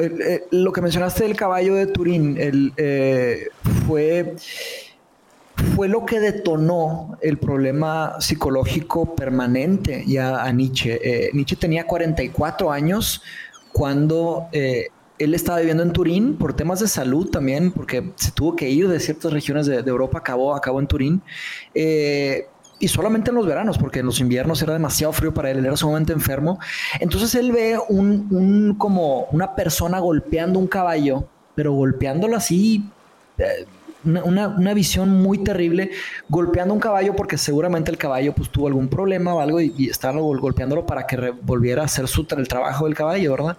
[0.50, 2.72] lo que mencionaste del caballo de Turín
[3.86, 4.36] fue,
[5.74, 11.30] fue lo que detonó el problema psicológico permanente ya a Nietzsche.
[11.32, 13.22] Nietzsche tenía 44 años
[13.72, 18.70] cuando él estaba viviendo en Turín por temas de salud también, porque se tuvo que
[18.70, 21.22] ir de ciertas regiones de, Europa, acabó, acabó en Turín
[22.80, 25.66] y solamente en los veranos, porque en los inviernos era demasiado frío para él, él
[25.66, 26.58] era sumamente enfermo.
[26.98, 32.84] Entonces él ve un, como una persona golpeando un caballo, pero golpeándolo así,
[33.38, 33.66] eh,
[34.02, 35.90] una, visión muy terrible,
[36.28, 40.18] golpeando un caballo porque seguramente el caballo pues tuvo algún problema o algo y, estaba
[40.20, 43.58] golpeándolo para que volviera a hacer su, el trabajo del caballo, ¿verdad?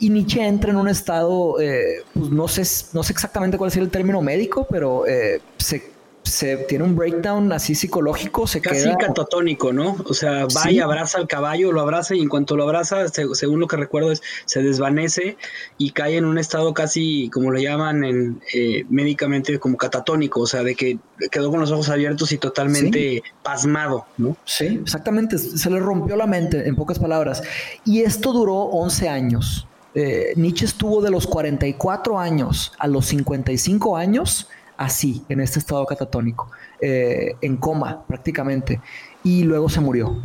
[0.00, 2.62] Y Nietzsche entra en un estado, eh, pues no sé,
[2.94, 5.89] no sé exactamente cuál es el término médico, pero eh, se
[6.22, 8.98] se tiene un breakdown así psicológico, se Casi queda...
[8.98, 9.96] catatónico, ¿no?
[10.04, 13.60] O sea, va y abraza al caballo, lo abraza y en cuanto lo abraza, según
[13.60, 15.36] lo que recuerdo, es, se desvanece
[15.78, 20.46] y cae en un estado casi, como lo llaman en, eh, médicamente, como catatónico, o
[20.46, 20.98] sea, de que
[21.30, 24.36] quedó con los ojos abiertos y totalmente pasmado, ¿no?
[24.44, 27.42] Sí, exactamente, se le rompió la mente, en pocas palabras.
[27.84, 29.66] Y esto duró 11 años.
[29.94, 34.48] Eh, Nietzsche estuvo de los 44 años a los 55 años
[34.80, 38.80] así, en este estado catatónico, eh, en coma prácticamente,
[39.22, 40.16] y luego se murió.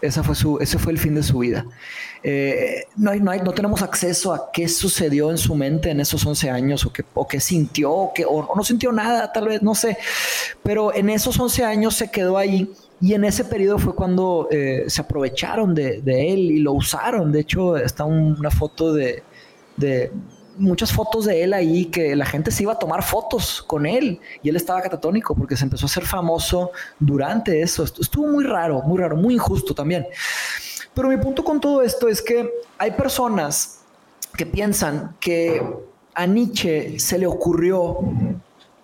[0.00, 1.66] Esa fue su, ese fue el fin de su vida.
[2.22, 6.00] Eh, no, hay, no, hay, no, tenemos acceso a qué sucedió en su mente en
[6.00, 9.74] esos 11 años, o qué, o qué sintió, o, no sintió nada, tal vez, no
[9.74, 9.98] sé.
[10.62, 14.84] Pero en esos 11 años se quedó ahí y en ese periodo fue cuando eh,
[14.88, 17.32] se aprovecharon de, él y lo usaron.
[17.32, 19.22] De hecho, está una foto de
[20.56, 24.20] muchas fotos de él ahí que la gente se iba a tomar fotos con él
[24.42, 27.84] y él estaba catatónico porque se empezó a hacer famoso durante eso.
[27.84, 30.06] Estuvo muy raro, muy raro, muy injusto también.
[30.94, 33.80] Pero mi punto con todo esto es que hay personas
[34.36, 35.62] que piensan que
[36.14, 37.98] a Nietzsche se le ocurrió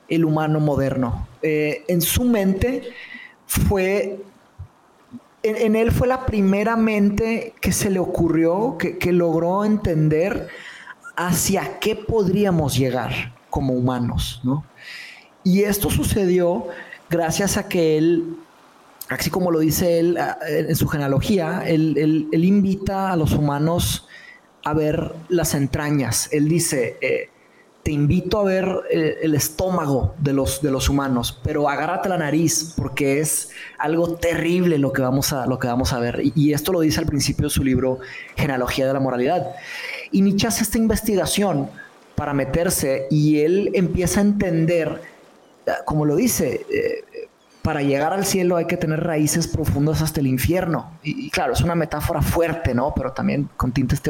[0.09, 1.27] el humano moderno.
[1.43, 2.83] Eh, en su mente
[3.47, 4.21] fue
[5.43, 10.49] en, él fue la primera mente que se le ocurrió, que, que logró entender
[11.17, 14.65] hacia qué podríamos llegar como humanos, ¿no?
[15.43, 16.67] Y esto sucedió
[17.09, 18.37] gracias a que él,
[19.09, 24.07] así como lo dice él en su genealogía, él, invita a los humanos
[24.65, 26.29] a ver las entrañas.
[26.33, 27.31] Él dice, eh,
[27.85, 32.19] te invito a ver eh, el estómago de los, de los humanos, pero agárrate la
[32.19, 36.21] nariz porque es algo terrible lo que vamos a, lo que vamos a ver.
[36.23, 38.01] y esto lo dice al principio de su libro
[38.35, 39.55] Genealogía de la Moralidad.
[40.13, 41.69] Y Nietzsche hace esta investigación
[42.15, 45.03] para meterse y él empieza a entender,
[45.85, 47.05] como lo dice, eh,
[47.67, 50.93] para llegar al cielo hay que tener raíces profundas hasta el infierno.
[51.03, 52.93] Y, claro, es una metáfora fuerte, ¿no?
[52.95, 54.01] Pero también con tintes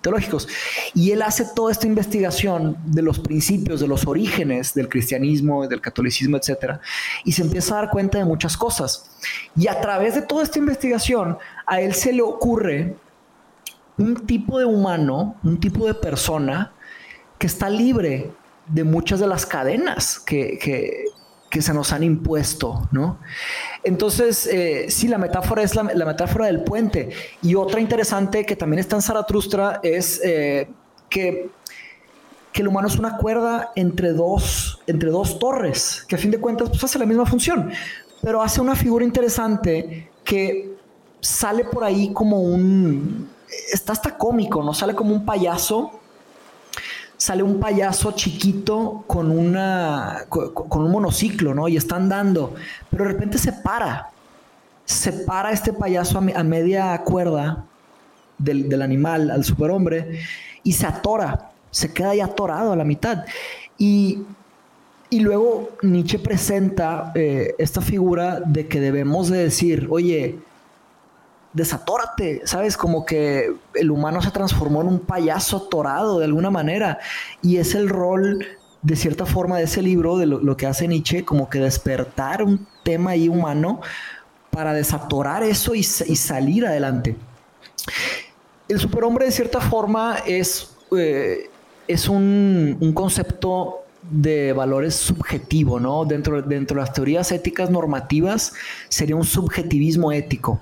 [0.00, 0.48] teológicos.
[0.94, 5.80] Y él hace toda esta investigación de los principios, de los orígenes del cristianismo, del
[5.80, 6.80] catolicismo, etcétera,
[7.24, 9.08] y se empieza a dar cuenta de muchas cosas.
[9.54, 12.96] Y a través de toda esta investigación, a él se le ocurre
[13.98, 16.72] un tipo de humano, un tipo de persona
[17.38, 18.32] que está libre
[18.66, 21.04] de muchas de las cadenas que, que,
[21.60, 23.20] se nos han impuesto, ¿no?
[23.84, 27.10] Entonces, eh, sí, la metáfora es la, metáfora del puente.
[27.42, 30.68] Y otra interesante que también está en Zaratustra es eh,
[31.08, 31.50] que,
[32.52, 36.40] que, el humano es una cuerda entre dos, entre dos torres, que a fin de
[36.40, 37.70] cuentas pues, hace la misma función,
[38.20, 40.74] pero hace una figura interesante que
[41.20, 43.28] sale por ahí como un,
[43.72, 44.74] está hasta cómico, ¿no?
[44.74, 46.00] Sale como un payaso.
[47.16, 51.68] Sale un payaso chiquito con una con, un monociclo, ¿no?
[51.68, 52.54] Y está andando,
[52.90, 54.10] pero de repente se para.
[54.84, 57.64] Se para este payaso a, media cuerda
[58.36, 60.20] del, del animal, al superhombre,
[60.62, 63.24] y se atora, se queda ahí atorado a la mitad.
[63.78, 64.18] Y
[65.14, 70.40] y luego Nietzsche presenta eh, esta figura de que debemos de decir, oye,
[71.54, 72.76] desatórate, ¿sabes?
[72.76, 76.98] Como que el humano se transformó en un payaso torado de alguna manera.
[77.40, 78.44] Y es el rol,
[78.82, 82.66] de cierta forma, de ese libro, de lo, que hace Nietzsche, como que despertar un
[82.82, 83.80] tema ahí humano
[84.50, 87.16] para desatorar eso y, salir adelante.
[88.68, 91.50] El superhombre, de cierta forma, es, eh,
[91.86, 96.04] es un, un concepto de valores subjetivo, ¿no?
[96.04, 98.52] Dentro, dentro de las teorías éticas normativas
[98.88, 100.60] sería un subjetivismo ético.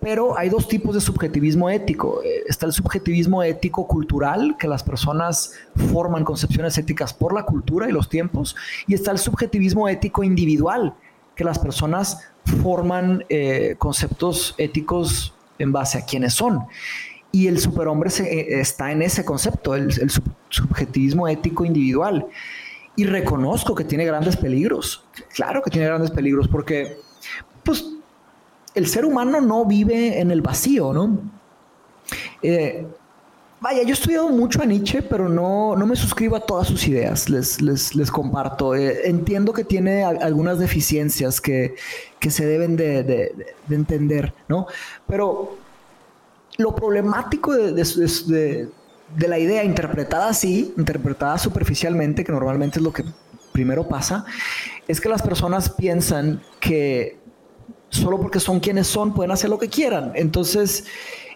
[0.00, 2.22] Pero hay dos tipos de subjetivismo ético.
[2.22, 5.52] Eh, está el subjetivismo ético cultural, que las personas
[5.92, 8.54] forman concepciones éticas por la cultura y los tiempos,
[8.86, 10.94] y está el subjetivismo ético individual,
[11.34, 12.28] que las personas
[12.62, 16.66] forman eh, conceptos éticos en base a quienes son.
[17.30, 20.10] Y el superhombre eh, está en ese concepto, el, el
[20.48, 22.26] subjetivismo ético individual
[22.98, 25.04] y reconozco que tiene grandes peligros.
[25.32, 26.96] Claro que tiene grandes peligros porque,
[27.62, 27.84] pues,
[28.78, 31.18] el ser humano no vive en el vacío, ¿no?
[32.42, 32.86] Eh,
[33.60, 36.86] vaya, yo he estudiado mucho a Nietzsche, pero no, no me suscribo a todas sus
[36.86, 38.74] ideas, les, les, comparto.
[38.74, 41.74] Eh, entiendo que tiene algunas deficiencias que,
[42.20, 44.66] se deben de, de, entender, ¿no?
[45.06, 45.56] Pero
[46.56, 48.68] lo problemático de,
[49.16, 53.04] de la idea interpretada así, interpretada superficialmente, que normalmente es lo que
[53.52, 54.24] primero pasa,
[54.86, 57.17] es que las personas piensan que
[57.90, 60.12] solo porque son quienes son pueden hacer lo que quieran.
[60.14, 60.84] Entonces,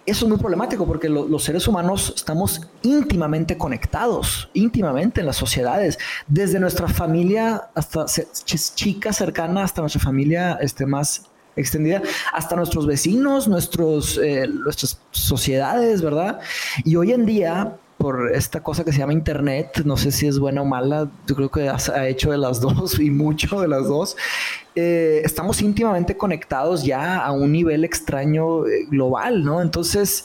[0.04, 5.98] eso es muy problemático porque los seres humanos estamos íntimamente conectados, íntimamente en las sociedades,
[6.26, 8.06] desde nuestra familia hasta
[8.44, 16.02] chica cercana hasta nuestra familia este, más extendida hasta nuestros vecinos, nuestros, eh, nuestras sociedades,
[16.02, 16.40] ¿verdad?
[16.84, 20.40] Y hoy en día, por esta cosa que se llama Internet, no sé si es
[20.40, 23.86] buena o mala, yo creo que ha hecho de las dos y mucho de las
[23.86, 24.16] dos,
[24.74, 29.62] eh, estamos íntimamente conectados ya a un nivel extraño eh, global, ¿no?
[29.62, 30.24] Entonces,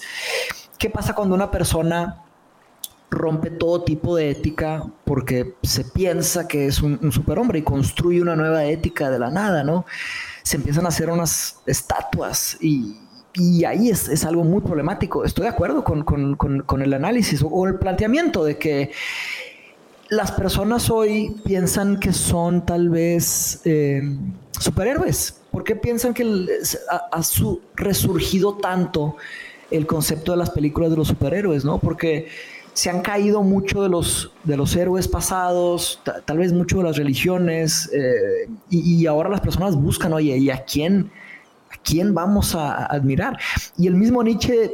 [0.79, 2.23] ¿qué pasa cuando una persona
[3.11, 8.23] rompe todo tipo de ética porque se piensa que es un, un superhombre y construye
[8.23, 9.85] una nueva ética de la nada, ¿no?
[10.47, 12.95] se empiezan a hacer unas estatuas y,
[13.65, 15.23] ahí es, algo muy problemático.
[15.23, 18.91] Estoy de acuerdo con, el análisis o, el planteamiento de que
[20.09, 24.01] las personas hoy piensan que son tal vez eh,
[24.59, 25.41] superhéroes.
[25.51, 26.47] ¿Por qué piensan que
[27.11, 29.17] ha, su resurgido tanto
[29.69, 31.65] el concepto de las películas de los superhéroes?
[31.65, 31.79] ¿no?
[31.79, 32.27] Porque
[32.77, 36.95] se han caído mucho de los, de los héroes pasados, tal vez mucho de las
[36.95, 41.09] religiones, eh, y, ahora las personas buscan, oye, ¿y a quién,
[41.71, 43.37] a quién vamos a, admirar?
[43.77, 44.73] Y el mismo Nietzsche,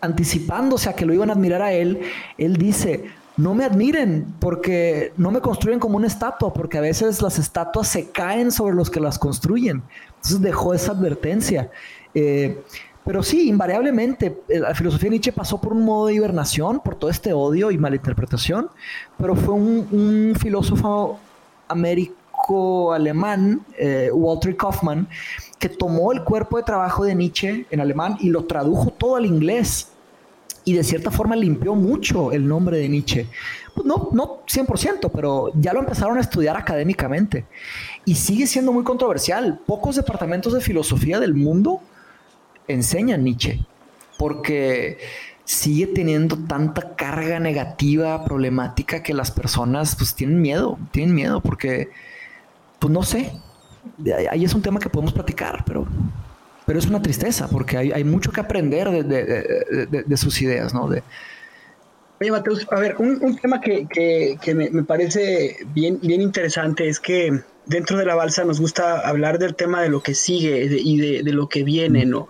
[0.00, 2.00] anticipándose a que lo iban a admirar a él,
[2.38, 3.04] él dice,
[3.36, 7.88] no me admiren porque no me construyen como una estatua, porque a veces las estatuas
[7.88, 9.82] se caen sobre los que las construyen.
[10.16, 11.70] Entonces dejó esa advertencia.
[12.14, 12.62] Eh,
[13.04, 16.94] pero sí, invariablemente, eh, la filosofía de Nietzsche pasó por un modo de hibernación, por
[16.94, 18.68] todo este odio y malinterpretación,
[19.18, 21.18] pero fue un, filósofo
[21.68, 25.08] américo-alemán, eh, Walter Kaufmann,
[25.62, 29.26] que tomó el cuerpo de trabajo de Nietzsche en alemán y lo tradujo todo al
[29.26, 29.92] inglés.
[30.64, 33.28] Y de cierta forma limpió mucho el nombre de Nietzsche.
[33.72, 37.46] Pues no, no 100%, pero ya lo empezaron a estudiar académicamente.
[38.04, 39.60] Y sigue siendo muy controversial.
[39.64, 41.80] Pocos departamentos de filosofía del mundo
[42.66, 43.64] enseña Nietzsche,
[44.18, 44.98] porque
[45.44, 51.90] sigue teniendo tanta carga negativa, problemática, que las personas pues tienen miedo, tienen miedo, porque,
[52.80, 53.30] pues no sé,
[54.30, 55.86] ahí es un tema que podemos platicar, pero,
[56.66, 60.88] pero es una tristeza, porque hay, mucho que aprender de, sus ideas, ¿no?
[60.88, 61.02] De,
[62.20, 67.42] Oye, Mateus, a ver, un, tema que, me, me, parece bien, bien interesante es que
[67.66, 71.32] dentro de la balsa nos gusta hablar del tema de lo que sigue y de,
[71.32, 72.28] lo que viene, ¿no?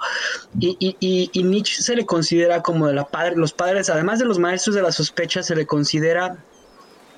[0.58, 4.38] Y, y, Nietzsche se le considera como de la padre, los padres, además de los
[4.38, 6.36] maestros de la sospecha, se le considera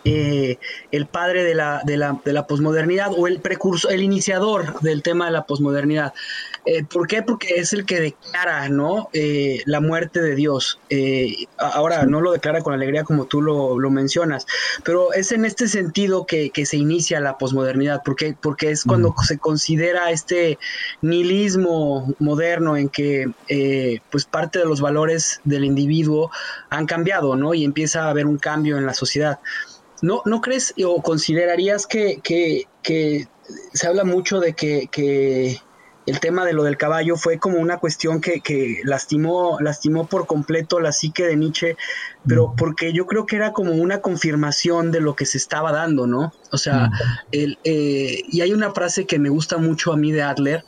[0.05, 0.59] eh,
[0.91, 5.03] el padre de la, de, la, de la posmodernidad o el precursor, el iniciador del
[5.03, 6.13] tema de la posmodernidad.
[6.67, 7.23] Eh, ¿Por qué?
[7.23, 9.09] Porque es el que declara, ¿no?
[9.15, 10.79] Eh, la muerte de Dios.
[11.59, 14.47] Ahora, no lo declara con alegría como tú lo, mencionas,
[14.85, 19.39] pero es en este sentido que, se inicia la posmodernidad, porque, porque es cuando se
[19.39, 20.59] considera este
[21.03, 23.31] nihilismo moderno en que
[24.11, 26.31] pues parte de los valores del individuo
[26.71, 27.55] han cambiado, ¿no?
[27.55, 29.39] Y empieza a haber un cambio en la sociedad.
[30.05, 33.27] ¿No, no crees o considerarías que, que,
[33.73, 35.59] se habla mucho de que,
[36.07, 40.27] el tema de lo del caballo fue como una cuestión que, que, lastimó, lastimó por
[40.27, 41.79] completo la psique de Nietzsche,
[42.29, 42.57] pero mm.
[42.57, 46.35] porque yo creo que era como una confirmación de lo que se estaba dando, ¿no?
[46.53, 46.93] O sea, mm.
[47.33, 50.67] el, eh, y hay una frase que me gusta mucho a mí de Adler,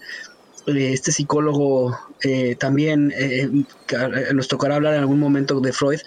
[0.66, 6.00] este psicólogo eh, también eh, eh, nos tocará hablar en algún momento de Freud,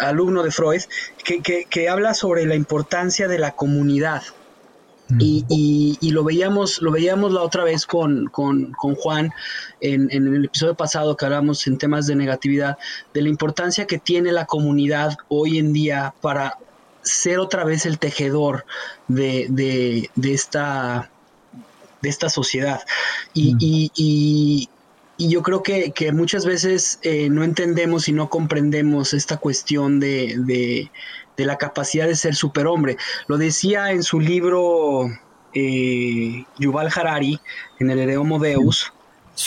[0.00, 0.82] alumno de Freud,
[1.22, 4.22] que, habla sobre la importancia de la comunidad.
[5.08, 5.18] Mm.
[5.20, 9.32] Y, lo veíamos, lo veíamos la otra vez con, Juan
[9.80, 12.78] en, en, el episodio pasado que hablamos en temas de negatividad,
[13.12, 16.58] de la importancia que tiene la comunidad hoy en día para
[17.02, 18.64] ser otra vez el tejedor
[19.06, 19.46] de,
[20.16, 21.10] de esta
[22.02, 22.80] de esta sociedad.
[23.34, 24.68] Y,
[25.18, 30.90] yo creo que, muchas veces eh, no entendemos y no comprendemos esta cuestión de,
[31.36, 32.96] la capacidad de ser superhombre.
[33.26, 35.08] Lo decía en su libro
[35.54, 37.40] eh, Yuval Harari,
[37.78, 38.92] en el Hereomo Deus,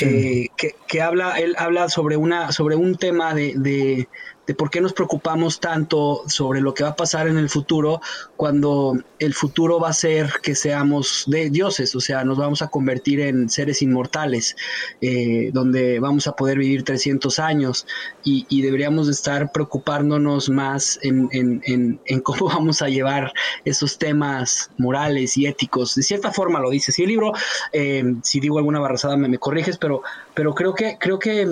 [0.01, 0.47] eh,
[0.87, 4.07] que, habla, él habla sobre, una, sobre un tema de,
[4.49, 8.01] de por qué nos preocupamos tanto sobre lo que va a pasar en el futuro
[8.35, 12.67] cuando el futuro va a ser que seamos de dioses, o sea, nos vamos a
[12.67, 14.55] convertir en seres inmortales,
[15.01, 17.85] eh, donde vamos a poder vivir 300 años
[18.23, 23.31] y, deberíamos estar preocupándonos más en, cómo vamos a llevar
[23.65, 25.93] esos temas morales y éticos.
[25.93, 26.91] De cierta forma lo dice.
[26.91, 27.33] Si el libro,
[27.71, 30.01] eh, si digo alguna barrazada me, me corriges, pero,
[30.33, 31.47] pero creo que, creo que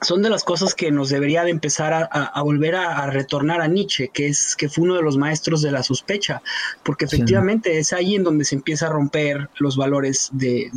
[0.00, 4.08] son de las cosas que nos debería de empezar a, volver a, retornar a Nietzsche,
[4.08, 6.42] que es que fue uno de los maestros de la sospecha,
[6.82, 10.70] porque efectivamente es ahí en donde se empieza a romper los valores de,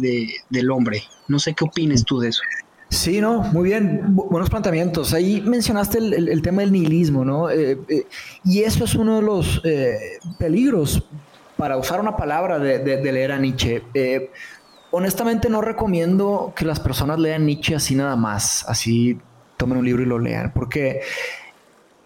[0.50, 1.04] del hombre.
[1.28, 2.42] No sé qué opines tú de eso.
[2.90, 5.14] Sí, no, muy bien, buenos planteamientos.
[5.14, 7.50] Ahí mencionaste el, tema del nihilismo, ¿no?
[7.50, 8.06] Eh, eh,
[8.44, 11.02] y eso es uno de los eh, peligros,
[11.56, 13.84] para usar una palabra de, de leer a Nietzsche
[14.92, 19.20] honestamente no recomiendo que las personas lean Nietzsche así nada más, así
[19.58, 21.02] tomen un libro y lo lean, porque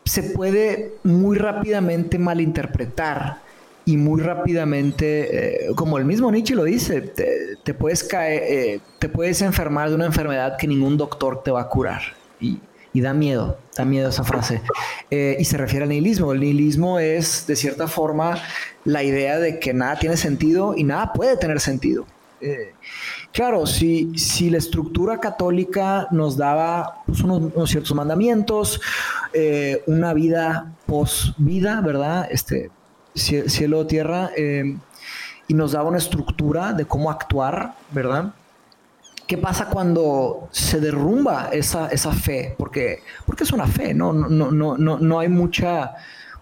[0.05, 3.39] se puede muy rápidamente malinterpretar
[3.85, 9.09] y muy rápidamente, eh, como el mismo Nietzsche lo dice, te, puedes caer, eh, te
[9.09, 12.01] puedes enfermar de una enfermedad que ningún doctor te va a curar.
[12.39, 12.59] Y,
[13.01, 14.61] da miedo, da miedo esa frase.
[15.11, 16.31] Eh, y se refiere al nihilismo.
[16.31, 18.37] El nihilismo es, de cierta forma,
[18.85, 22.07] la idea de que nada tiene sentido y nada puede tener sentido.
[22.41, 22.73] Eh,
[23.31, 28.81] claro, si, si la estructura católica nos daba pues, unos, ciertos mandamientos,
[29.33, 32.27] eh, una vida post-vida, ¿verdad?
[32.29, 32.69] Este,
[33.13, 34.77] cielo, tierra, eh,
[35.47, 38.33] y nos daba una estructura de cómo actuar, ¿verdad?
[39.27, 42.53] ¿Qué pasa cuando se derrumba esa, esa fe?
[42.57, 44.13] Porque, porque es una fe, ¿no?
[44.13, 45.95] No, no, no, no hay mucha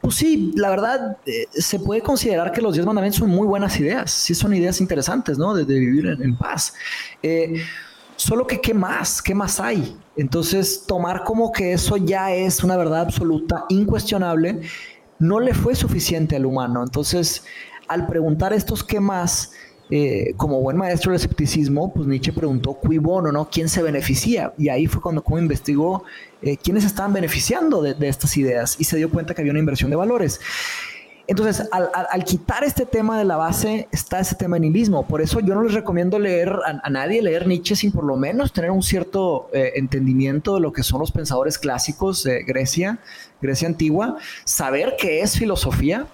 [0.03, 3.79] pues sí, la verdad, eh, se puede considerar que los diez mandamientos son muy buenas
[3.79, 4.11] ideas.
[4.11, 5.53] Sí, son ideas interesantes, ¿no?
[5.53, 6.73] De, vivir en, paz.
[7.21, 7.63] Eh,
[8.17, 9.21] solo que, ¿qué más?
[9.21, 9.97] ¿Qué más hay?
[10.17, 14.59] Entonces, tomar como que eso ya es una verdad absoluta, incuestionable,
[15.19, 16.83] no le fue suficiente al humano.
[16.83, 17.45] Entonces,
[17.87, 19.53] al preguntar estos qué más,
[19.89, 22.79] eh, como buen maestro del escepticismo, pues Nietzsche preguntó.
[23.51, 24.53] ¿Quién se beneficia?
[24.57, 26.03] Y ahí fue cuando como investigó
[26.41, 29.89] eh, quiénes estaban beneficiando de, estas ideas y se dio cuenta que había una inversión
[29.89, 30.39] de valores.
[31.25, 35.07] Entonces, al, quitar este tema de la base, está ese tema de nihilismo.
[35.07, 38.51] Por eso yo no les recomiendo leer a, nadie leer Nietzsche sin por lo menos
[38.51, 42.99] tener un cierto eh, entendimiento de lo que son los pensadores clásicos de Grecia,
[43.41, 46.07] Grecia antigua, saber qué es filosofía,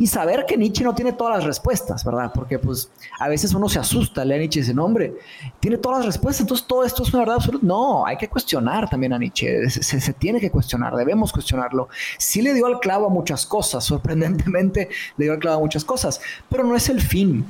[0.00, 2.32] y saber que Nietzsche no tiene todas las respuestas, ¿verdad?
[2.34, 5.12] Porque pues a veces uno se asusta, lee a Nietzsche y dice, no, hombre,
[5.60, 7.66] tiene todas las respuestas, entonces todo esto es una verdad absoluta.
[7.66, 11.90] No, hay que cuestionar también a Nietzsche, se, tiene que cuestionar, debemos cuestionarlo.
[12.16, 14.88] Sí le dio al clavo a muchas cosas, sorprendentemente
[15.18, 17.44] le dio al clavo a muchas cosas, pero no es el fin.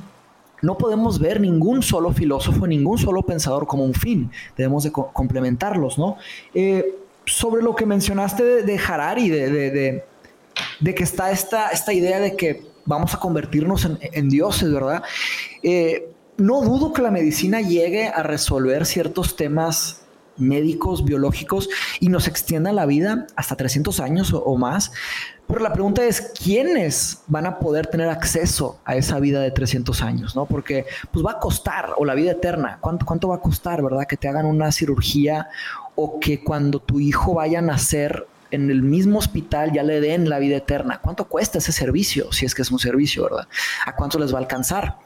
[0.61, 4.29] No podemos ver ningún solo filósofo, ningún solo pensador como un fin.
[4.57, 6.17] Debemos de complementarlos, ¿no?
[6.53, 10.03] Eh, sobre lo que mencionaste de, Harari, de
[10.83, 15.03] que está esta, esta idea de que vamos a convertirnos en, dioses, ¿verdad?
[15.63, 20.01] Eh, no dudo que la medicina llegue a resolver ciertos temas
[20.37, 21.69] médicos, biológicos,
[21.99, 24.91] y nos extiendan la vida hasta 300 años o, más.
[25.47, 30.01] Pero la pregunta es, ¿quiénes van a poder tener acceso a esa vida de 300
[30.01, 30.35] años?
[30.35, 30.45] ¿no?
[30.45, 34.07] Porque pues va a costar, o la vida eterna, ¿cuánto, cuánto va a costar, verdad?
[34.07, 35.49] Que te hagan una cirugía
[35.95, 40.29] o que cuando tu hijo vaya a nacer en el mismo hospital ya le den
[40.29, 40.99] la vida eterna.
[41.01, 42.31] ¿Cuánto cuesta ese servicio?
[42.31, 43.47] Si es que es un servicio, ¿verdad?
[43.85, 44.97] ¿A cuánto les va a alcanzar?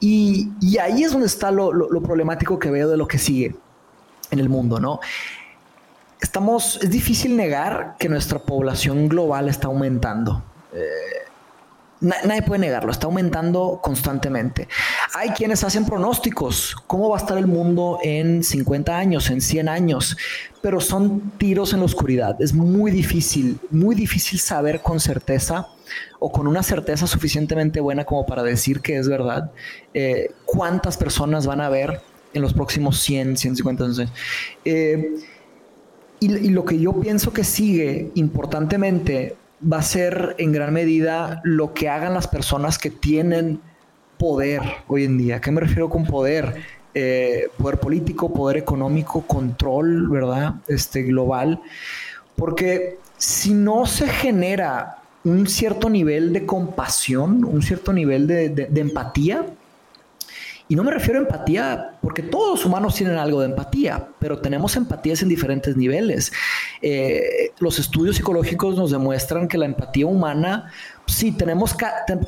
[0.00, 3.56] Y, ahí es donde está lo, problemático que veo de lo que sigue
[4.30, 5.00] en el mundo, ¿no?
[6.20, 10.42] Estamos, es difícil negar que nuestra población global está aumentando.
[10.72, 11.23] Eh,
[12.04, 14.68] nadie puede negarlo, está aumentando constantemente.
[15.14, 19.68] Hay quienes hacen pronósticos, cómo va a estar el mundo en 50 años, en 100
[19.68, 20.16] años,
[20.60, 22.40] pero son tiros en la oscuridad.
[22.40, 25.68] Es muy difícil, muy difícil saber con certeza
[26.18, 29.50] o con una certeza suficientemente buena como para decir que es verdad
[29.92, 32.00] eh, cuántas personas van a ver
[32.32, 34.02] en los próximos 100, 150 años.
[34.64, 35.14] Eh,
[36.20, 41.74] y lo que yo pienso que sigue importantemente va a ser en gran medida lo
[41.74, 43.60] que hagan las personas que tienen
[44.18, 45.36] poder hoy en día.
[45.36, 46.54] ¿A qué me refiero con poder?
[46.94, 50.54] Eh, poder político, poder económico, control, ¿verdad?
[50.68, 51.60] Este global.
[52.36, 59.44] Porque si no se genera un cierto nivel de compasión, un cierto nivel de empatía,
[60.66, 64.38] y no me refiero a empatía, porque todos los humanos tienen algo de empatía, pero
[64.38, 66.32] tenemos empatías en diferentes niveles.
[66.80, 70.72] Eh, los estudios psicológicos nos demuestran que la empatía humana,
[71.06, 71.76] sí, tenemos,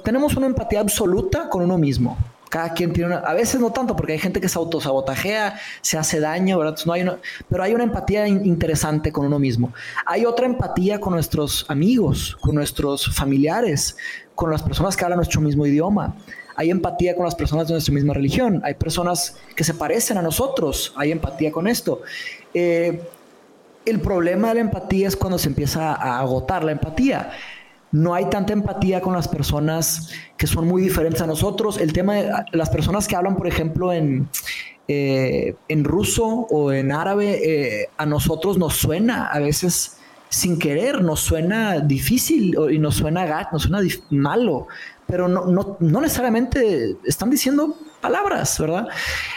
[0.05, 2.18] tenemos una empatía absoluta con uno mismo.
[2.51, 5.97] Cada quien tiene una, a veces no tanto, porque hay gente que se autosabotajea, se
[5.97, 6.78] hace daño, ¿verdad?
[6.84, 7.05] no hay
[7.49, 9.72] pero hay una empatía interesante con uno mismo.
[10.05, 13.97] Hay otra empatía con nuestros amigos, con nuestros familiares,
[14.34, 16.14] con las personas que hablan nuestro mismo idioma
[16.57, 20.22] hay empatía con las personas de nuestra misma religión, hay personas que se parecen a
[20.22, 22.00] nosotros, hay empatía con esto.
[22.54, 23.00] Eh,
[23.84, 27.30] el problema de la empatía es cuando se empieza a agotar la empatía.
[27.92, 31.78] No hay tanta empatía con las personas que son muy diferentes a nosotros.
[31.78, 34.28] El tema de las personas que hablan, por ejemplo, en,
[34.88, 39.98] eh, en ruso o en árabe, eh, a nosotros nos suena a veces
[40.28, 44.66] sin querer, nos suena difícil y nos suena gat, nos suena malo
[45.06, 48.88] pero no, no, no, necesariamente están diciendo palabras, ¿verdad?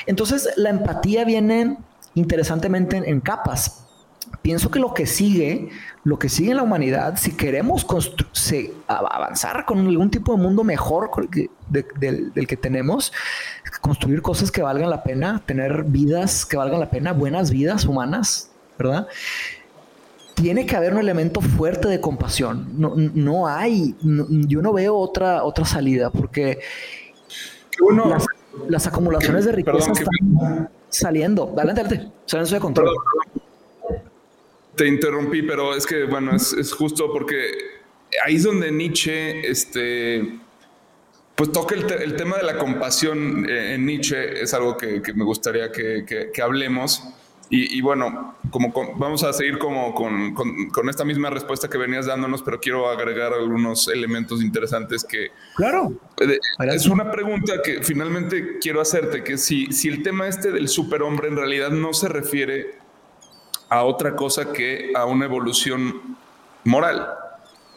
[0.07, 1.77] Entonces la empatía viene
[2.15, 3.85] interesantemente en, capas.
[4.41, 5.69] Pienso que lo que sigue,
[6.03, 7.85] lo que sigue en la humanidad, si queremos
[8.87, 11.09] avanzar con algún tipo de mundo mejor
[11.67, 13.11] del, del que tenemos,
[13.81, 18.49] construir cosas que valgan la pena, tener vidas que valgan la pena, buenas vidas humanas,
[18.77, 19.07] ¿verdad?
[20.41, 22.79] Tiene que haber un elemento fuerte de compasión.
[22.79, 26.59] No, no hay, yo no veo otra, otra salida porque
[28.67, 31.53] las, acumulaciones de riqueza están saliendo.
[31.57, 32.11] Adelante, adelante.
[32.25, 32.95] Saliendo de control.
[34.75, 37.51] Te interrumpí, pero es que, bueno, es, justo porque
[38.25, 40.39] ahí es donde Nietzsche, este,
[41.35, 45.69] pues toca el, tema de la compasión eh, en Nietzsche, es algo que, me gustaría
[45.69, 47.03] que, que hablemos
[47.51, 52.43] y, bueno, como vamos a seguir como con, con, esta misma respuesta que venías dándonos,
[52.43, 55.31] pero quiero agregar algunos elementos interesantes que...
[55.55, 55.93] Claro.
[56.71, 61.27] es una pregunta que finalmente quiero hacerte, que si, si el tema este del superhombre
[61.27, 62.75] en realidad no se refiere
[63.69, 66.17] a otra cosa que a una evolución
[66.65, 67.07] moral,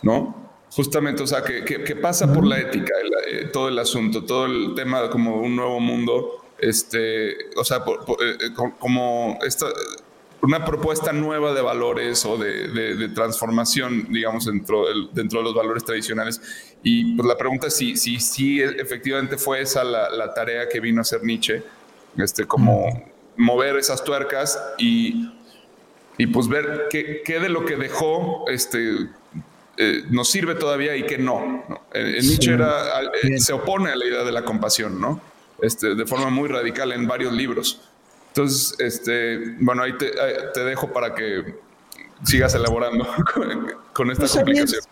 [0.03, 0.37] ¿no?
[0.71, 2.93] Justamente, o sea, que, que, pasa por la ética,
[3.27, 8.39] eh, todo el asunto, todo el tema como un nuevo mundo este, o sea, eh,
[8.41, 9.67] eh, como esta,
[10.43, 16.41] una propuesta nueva de valores o de, transformación, digamos, dentro, dentro de los valores tradicionales.
[16.85, 21.01] Y pues la pregunta es si, si, si efectivamente fue esa la, tarea que vino
[21.01, 21.65] a hacer Nietzsche,
[22.17, 25.33] este, como mover esas tuercas y,
[26.17, 29.09] y pues ver qué, qué, de lo que dejó este,
[29.79, 31.65] eh, nos sirve todavía y qué no.
[31.95, 32.85] Nietzsche era,
[33.39, 35.32] se opone a la idea de la compasión, ¿no?
[35.63, 37.81] Este, de forma muy radical en varios libros.
[38.29, 41.55] Entonces, este, bueno, ahí te, dejo para que
[42.25, 43.07] sigas elaborando
[43.95, 44.83] con, esta pues complicación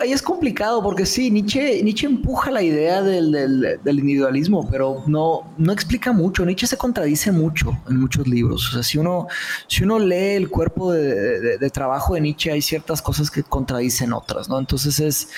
[0.00, 5.52] ahí es complicado porque sí, Nietzsche, Nietzsche empuja la idea del, del, individualismo, pero no,
[5.56, 6.44] no explica mucho.
[6.44, 8.68] Nietzsche se contradice mucho en muchos libros.
[8.68, 9.26] O sea, si uno,
[9.68, 14.48] si uno lee el cuerpo de, trabajo de Nietzsche, hay ciertas cosas que contradicen otras,
[14.48, 14.58] ¿no?
[14.58, 15.28] Entonces es,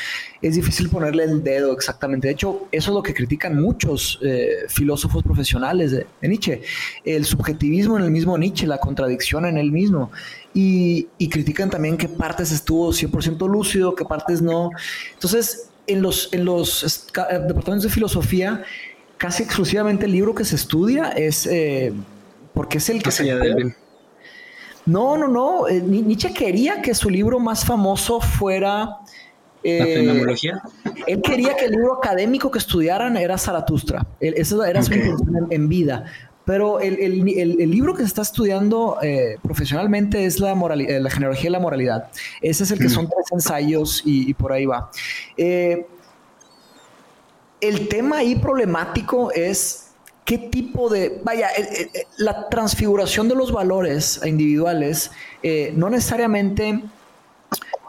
[0.43, 2.29] es difícil ponerle el dedo exactamente.
[2.29, 6.63] De hecho, eso es lo que critican muchos eh, filósofos profesionales de, Nietzsche.
[7.05, 10.11] El subjetivismo en el mismo Nietzsche, la contradicción en él mismo.
[10.61, 14.71] Y, critican también qué partes estuvo 100% lúcido, qué partes no.
[15.15, 18.65] Entonces, en los, en los eh, departamentos de filosofía,
[19.19, 21.93] casi exclusivamente el libro que se estudia es, eh,
[22.55, 23.33] porque es el que se...
[24.85, 25.69] No, no, no.
[25.69, 28.97] Eh, Nietzsche quería que su libro más famoso fuera...
[29.63, 30.61] ¿La fenomenología?
[31.07, 34.05] Él quería que el libro académico que estudiaran era Zaratustra.
[34.19, 36.05] Esa era su intención en vida.
[36.49, 41.53] Pero el, libro que se está estudiando eh, profesionalmente es la, eh, la genealogía y
[41.53, 42.09] la moralidad.
[42.41, 44.91] Ese es el que son tres ensayos y, por ahí va.
[45.37, 45.87] Eh,
[47.61, 49.91] el tema ahí problemático es
[50.25, 51.51] qué tipo de, vaya,
[52.17, 55.11] la transfiguración de los valores individuales
[55.75, 56.83] no necesariamente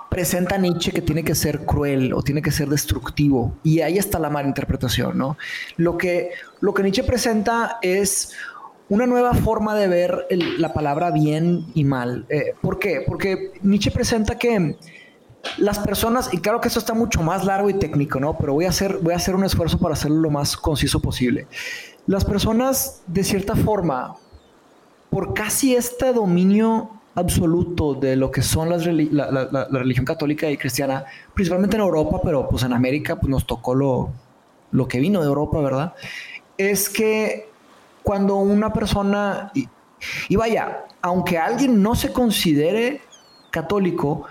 [0.09, 3.55] presenta a Nietzsche que tiene que ser cruel o tiene que ser destructivo.
[3.63, 5.37] Y ahí está la mala interpretación, ¿no?
[5.77, 6.31] Lo que,
[6.61, 8.33] lo que Nietzsche presenta es
[8.89, 12.25] una nueva forma de ver la palabra bien y mal.
[12.29, 13.03] Eh, ¿Por qué?
[13.05, 14.75] Porque Nietzsche presenta que
[15.57, 18.37] las personas, y claro que esto está mucho más largo y técnico, ¿no?
[18.37, 21.47] Pero voy a hacer, voy a hacer un esfuerzo para hacerlo lo más conciso posible.
[22.07, 24.15] Las personas, de cierta forma,
[25.09, 31.05] por casi este dominio absoluto de lo que son las la, religión católica y cristiana,
[31.33, 34.09] principalmente en Europa, pero pues en América pues nos tocó lo,
[34.71, 35.93] lo que vino de Europa, ¿verdad?
[36.57, 37.49] Es que
[38.03, 43.01] cuando una persona, y, vaya, aunque alguien no se considere
[43.51, 44.25] católico,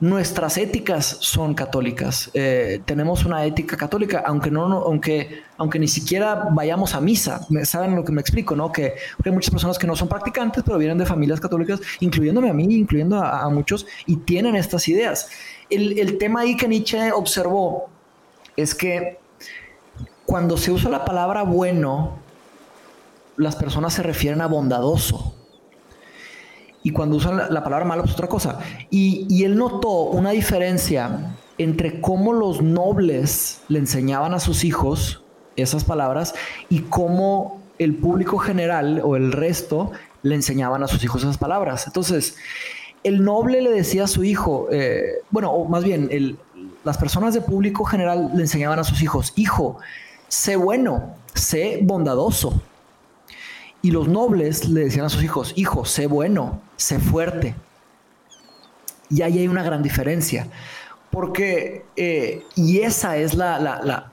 [0.00, 2.30] nuestras éticas son católicas.
[2.32, 7.46] Eh, tenemos una ética católica, aunque no, aunque, aunque ni siquiera vayamos a misa.
[7.64, 8.54] ¿Saben lo que me explico?
[8.54, 8.70] ¿no?
[8.70, 8.94] Que
[9.24, 12.72] hay muchas personas que no son practicantes, pero vienen de familias católicas, incluyéndome a mí,
[12.76, 15.30] incluyendo a, muchos, y tienen estas ideas.
[15.68, 17.88] El, el tema ahí que Nietzsche observó
[18.56, 19.18] es que
[20.26, 22.18] cuando se usa la palabra bueno,
[23.36, 25.34] las personas se refieren a bondadoso.
[26.88, 28.60] Y cuando usan la, palabra malo, pues otra cosa.
[28.88, 35.22] Y, él notó una diferencia entre cómo los nobles le enseñaban a sus hijos
[35.54, 36.34] esas palabras
[36.70, 41.86] y cómo el público general o el resto le enseñaban a sus hijos esas palabras.
[41.86, 42.36] Entonces,
[43.04, 46.38] el noble le decía a su hijo, eh, bueno, o más bien,
[46.84, 49.76] las personas de público general le enseñaban a sus hijos, hijo,
[50.28, 52.62] sé bueno, sé bondadoso.
[53.80, 57.54] Y los nobles le decían a sus hijos, hijo, sé bueno, sé fuerte.
[59.08, 60.48] Y ahí hay una gran diferencia.
[61.10, 64.12] Porque, eh, y esa es la, la,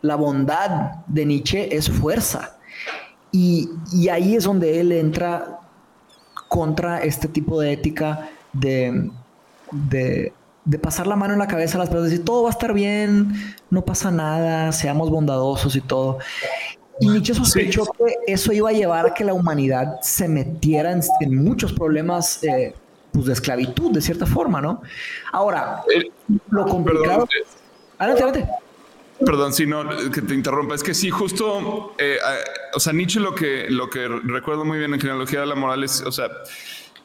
[0.00, 2.56] la, bondad de Nietzsche, es fuerza.
[3.30, 3.68] Y,
[4.10, 5.60] ahí es donde él entra
[6.48, 9.10] contra este tipo de ética de,
[9.70, 10.32] de,
[10.64, 12.72] de pasar la mano en la cabeza a las personas, decir, todo va a estar
[12.72, 13.34] bien,
[13.70, 16.18] no pasa nada, seamos bondadosos y todo.
[17.00, 21.42] Y Nietzsche sospechó que eso iba a llevar a que la humanidad se metiera en,
[21.42, 22.74] muchos problemas eh,
[23.12, 24.82] pues de esclavitud, de cierta forma, ¿no?
[25.32, 25.82] Ahora,
[26.50, 27.26] lo complicado...
[27.26, 27.48] Perdón,
[27.98, 28.52] adelante, adelante.
[29.24, 30.74] Perdón, si no, que te interrumpa.
[30.74, 32.18] Es que sí, justo, eh,
[32.74, 35.84] o sea, Nietzsche lo que, lo que recuerdo muy bien en genealogía de la moral
[35.84, 36.28] es, o sea,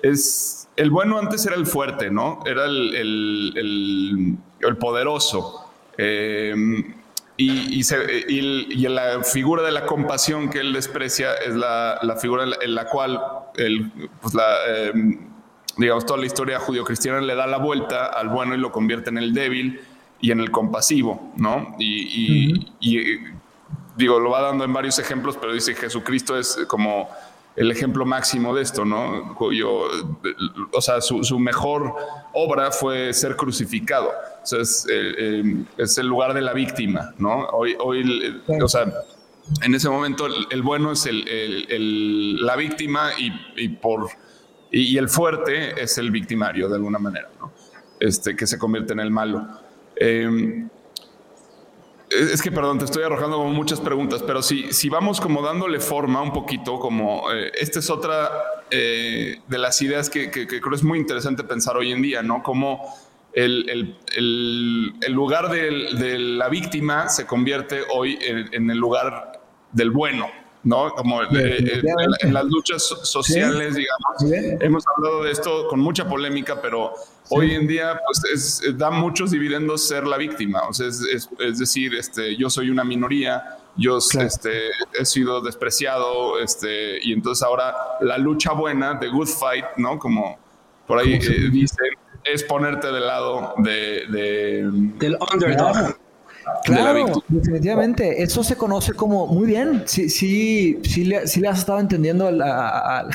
[0.02, 2.44] es el bueno antes era el fuerte, ¿no?
[2.46, 5.72] Era el, el, el poderoso.
[5.98, 6.54] Eh,
[7.38, 12.86] y, y, la figura de la compasión que él desprecia es la, figura en la,
[12.86, 13.22] cual,
[14.22, 15.20] pues la, em,
[15.78, 19.20] digamos, toda la historia judio-cristiana le da la vuelta al bueno y lo convierte en
[19.20, 19.80] el débil
[20.20, 21.76] y en el compasivo, ¿no?
[21.78, 22.66] Y,
[23.96, 27.10] digo, lo va dando en varios ejemplos, pero dice Jesucristo es como
[27.56, 29.36] el ejemplo máximo de esto, ¿no?
[30.72, 31.96] o sea, su, mejor
[32.34, 34.12] obra fue ser crucificado.
[34.48, 37.48] O sea, es, eh, eh, es, el lugar de la víctima, ¿no?
[37.48, 38.86] Hoy, hoy o sea,
[39.62, 44.08] en ese momento el, bueno es el, la víctima y, por,
[44.72, 47.52] y, el fuerte es el victimario de alguna manera, ¿no?
[48.00, 49.46] Este, que se convierte en el malo.
[49.98, 50.66] Eh,
[52.10, 55.80] es que, perdón, te estoy arrojando como muchas preguntas, pero si, si vamos como dándole
[55.82, 58.32] forma un poquito, como eh, esta es otra
[58.72, 62.44] eh, de las ideas que, creo es muy interesante pensar hoy en día, ¿no?
[62.44, 62.82] Como
[63.38, 70.28] el, lugar de la víctima se convierte hoy en, el lugar del bueno,
[70.64, 70.92] ¿no?
[70.92, 71.84] Como eh,
[72.22, 74.62] en, las luchas sociales, digamos.
[74.62, 76.94] Hemos hablado de esto con mucha polémica, pero
[77.30, 80.68] hoy en día pues da muchos dividendos ser la víctima.
[80.68, 81.30] O sea, es,
[81.60, 84.70] decir, este, yo soy una minoría, yo este,
[85.00, 90.00] he sido despreciado, este, y entonces ahora la lucha buena, the good fight, ¿no?
[90.00, 90.40] Como
[90.88, 91.88] por ahí eh, dicen,
[92.34, 94.04] es ponerte del lado de,
[95.00, 95.96] del underdog.
[96.64, 98.22] Claro, definitivamente.
[98.24, 99.84] Eso se conoce como muy bien.
[99.86, 103.08] Sí, sí, sí, le, has estado entendiendo la,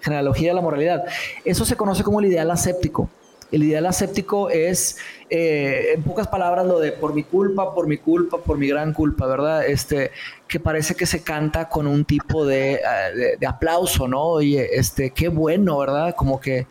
[0.00, 1.04] genealogía de la moralidad.
[1.44, 3.08] Eso se conoce como el ideal aséptico.
[3.52, 4.96] El ideal aséptico es,
[5.28, 8.94] eh, en pocas palabras, lo de por mi culpa, por mi culpa, por mi gran
[8.94, 9.66] culpa, ¿verdad?
[9.66, 10.10] Este,
[10.48, 14.22] que parece que se canta con un tipo de, eh, aplauso, ¿no?
[14.22, 16.14] Oye, este, qué bueno, ¿verdad?
[16.16, 16.66] Como que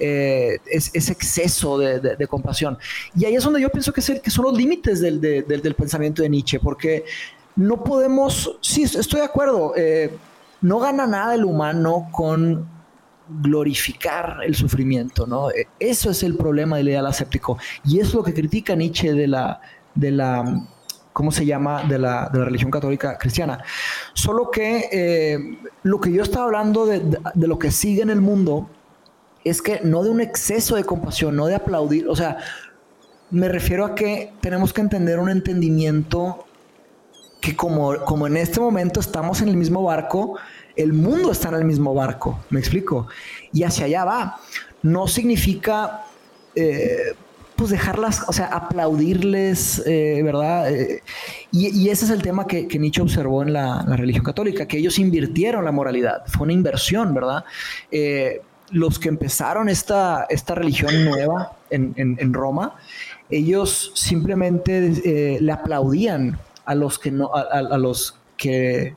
[0.00, 2.78] eh, es, exceso de, compasión.
[3.16, 6.58] Y ahí es donde yo pienso que, son los límites del, del, pensamiento de Nietzsche,
[6.58, 7.04] porque
[7.54, 9.72] no podemos, sí, estoy de acuerdo,
[10.62, 12.73] no gana nada el humano con
[13.28, 15.50] glorificar el sufrimiento, ¿no?
[15.50, 17.58] E, eso es el problema del ideal aséptico.
[17.84, 19.60] Y es lo que critica Nietzsche de la,
[19.94, 20.66] de la
[21.12, 21.84] ¿cómo se llama?
[21.84, 23.62] De la, de la religión católica cristiana.
[24.12, 27.00] Solo que eh, lo que yo estaba hablando de,
[27.34, 28.68] de, lo que sigue en el mundo
[29.44, 32.38] es que no de un exceso de compasión, no de aplaudir, o sea,
[33.30, 36.46] me refiero a que tenemos que entender un entendimiento
[37.40, 40.38] que como, como en este momento estamos en el mismo barco,
[40.76, 43.06] el mundo está en el mismo barco, me explico,
[43.52, 44.40] y hacia allá va.
[44.82, 46.04] No significa,
[46.54, 47.14] eh,
[47.56, 50.72] pues dejarlas, o sea, aplaudirles, eh, ¿verdad?
[50.72, 51.02] Eh,
[51.52, 55.64] y, ese es el tema que, Nietzsche observó en la, religión católica, que ellos invirtieron
[55.64, 57.44] la moralidad, fue una inversión, ¿verdad?
[58.70, 62.76] los que empezaron esta, esta religión nueva en, Roma,
[63.30, 68.96] ellos simplemente le aplaudían a los que no, a los que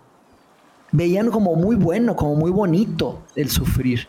[0.92, 4.08] veían como muy bueno, como muy bonito el sufrir.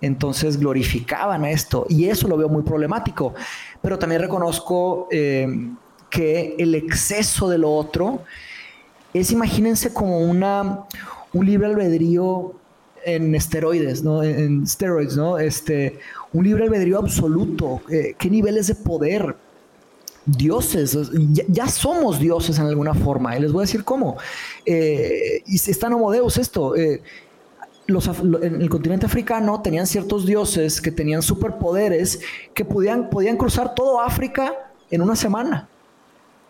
[0.00, 3.34] Entonces glorificaban esto y eso lo veo muy problemático.
[3.82, 5.46] Pero también reconozco eh,
[6.08, 8.22] que el exceso de lo otro
[9.12, 10.84] es, imagínense, como una,
[11.32, 12.54] un libre albedrío
[13.04, 14.22] en esteroides, ¿no?
[14.22, 15.38] En steroids, ¿no?
[15.38, 15.98] Este,
[16.32, 17.80] un libre albedrío absoluto.
[17.90, 19.36] Eh, ¿Qué niveles de poder
[20.26, 20.96] dioses,
[21.48, 24.16] ya, somos dioses en alguna forma, y les voy a decir cómo.
[24.64, 25.94] Eh, y está en
[26.38, 26.76] esto.
[26.76, 27.02] Eh,
[27.86, 32.20] los, en el continente africano tenían ciertos dioses que tenían superpoderes
[32.54, 34.54] que podían, podían cruzar todo África
[34.90, 35.68] en una semana.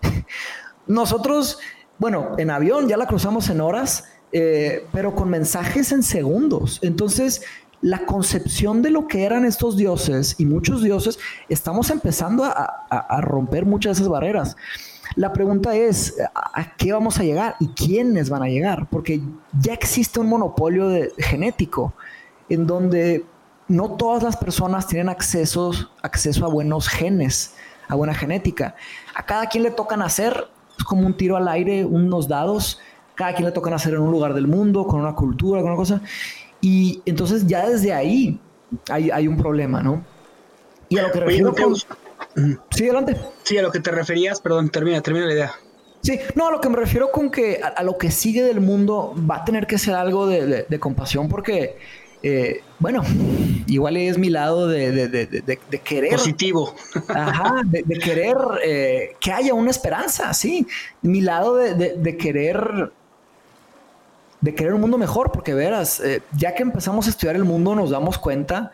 [0.87, 1.59] Nosotros,
[1.99, 6.79] bueno, en avión ya la cruzamos en horas, eh, pero con mensajes en segundos.
[6.83, 7.43] Entonces,
[7.83, 11.19] la concepción de lo que eran estos dioses y muchos dioses,
[11.49, 14.57] estamos empezando a, romper muchas de esas barreras.
[15.17, 18.87] La pregunta es, ¿a qué vamos a llegar y quiénes van a llegar?
[18.89, 19.21] Porque
[19.61, 21.95] ya existe un monopolio genético
[22.49, 23.25] en donde
[23.67, 25.73] no todas las personas tienen acceso,
[26.03, 27.55] a buenos genes,
[27.89, 28.75] a buena genética.
[29.15, 32.81] A cada quien le toca nacer es como un tiro al aire, unos dados.
[33.15, 35.77] Cada quien le toca nacer en un lugar del mundo, con una cultura, con una
[35.77, 36.01] cosa.
[36.61, 38.41] Y entonces ya desde ahí
[38.89, 40.05] hay, un problema, ¿no?
[40.89, 41.55] Y a lo que refiero
[42.71, 43.17] Sí, adelante.
[43.43, 45.53] Sí, a lo que te referías, perdón, termina, termina la idea.
[46.03, 49.15] Sí, no, a lo que me refiero con que a, lo que sigue del mundo
[49.31, 51.77] va a tener que ser algo de, compasión porque,
[52.23, 53.03] eh, bueno,
[53.67, 56.13] igual es mi lado de, querer.
[56.13, 56.75] Positivo.
[57.09, 60.67] Ajá, de, querer eh, que haya una esperanza, sí.
[61.03, 62.93] Mi lado de, querer
[64.41, 67.75] de querer un mundo mejor, porque verás, eh, ya que empezamos a estudiar el mundo
[67.75, 68.73] nos damos cuenta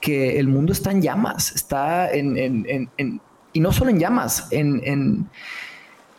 [0.00, 3.20] que el mundo está en llamas, está en, en, en,
[3.52, 5.28] y no solo en llamas, en,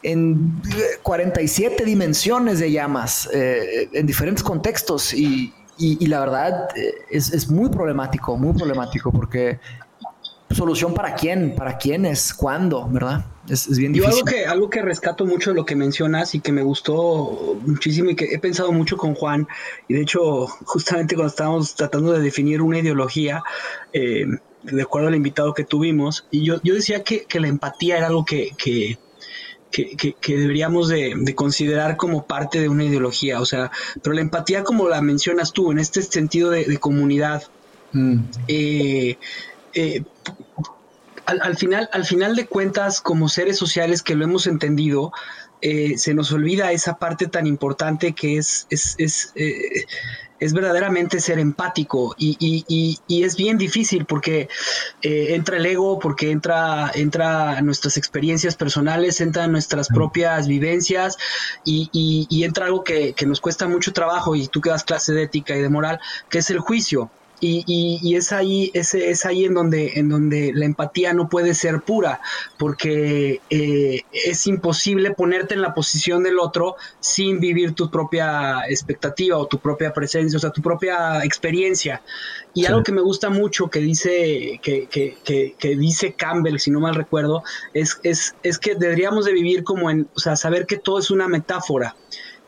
[0.02, 0.62] en,
[1.04, 7.50] 47 dimensiones de llamas, eh, en diferentes contextos, y, y, la verdad eh, es, es,
[7.50, 9.60] muy problemático, muy problemático, porque
[10.52, 13.26] solución para quién, para quiénes, cuándo, ¿verdad?
[13.50, 14.12] Es, bien difícil.
[14.12, 17.60] Yo algo que, algo que rescato mucho de lo que mencionas y que me gustó
[17.66, 19.48] muchísimo y que he pensado mucho con Juan,
[19.88, 23.44] y de hecho, justamente cuando estábamos tratando de definir una ideología,
[23.94, 24.26] eh,
[24.64, 28.26] de acuerdo al invitado que tuvimos, y yo, yo decía que, la empatía era algo
[28.26, 28.98] que, que
[29.72, 33.72] que, deberíamos de, considerar como parte de una ideología, o sea,
[34.02, 37.44] pero la empatía como la mencionas tú, en este sentido de, comunidad,
[37.94, 38.20] mm.
[38.48, 39.18] eh,
[39.74, 40.04] eh,
[41.30, 45.12] al, final, al final de cuentas, como seres sociales que lo hemos entendido,
[45.62, 49.86] eh, se nos olvida esa parte tan importante que es, es, es, eh,
[50.54, 54.48] verdaderamente ser empático y, es bien difícil porque
[55.02, 61.18] entra el ego, porque entra, entra nuestras experiencias personales, entra nuestras propias vivencias
[61.66, 65.24] y, entra algo que, que, nos cuesta mucho trabajo y tú que das clase de
[65.24, 66.00] ética y de moral,
[66.30, 67.12] que es el juicio.
[67.42, 67.64] Y,
[68.02, 71.82] y, es ahí, es, es, ahí en donde, en donde la empatía no puede ser
[71.82, 72.20] pura,
[72.58, 79.38] porque eh, es imposible ponerte en la posición del otro sin vivir tu propia expectativa
[79.38, 82.02] o tu propia presencia, o sea, tu propia experiencia.
[82.54, 86.72] Y algo que me gusta mucho que dice, que, que, que, que, dice Campbell, si
[86.72, 90.66] no mal recuerdo, es, es, es que deberíamos de vivir como en, o sea, saber
[90.66, 91.96] que todo es una metáfora.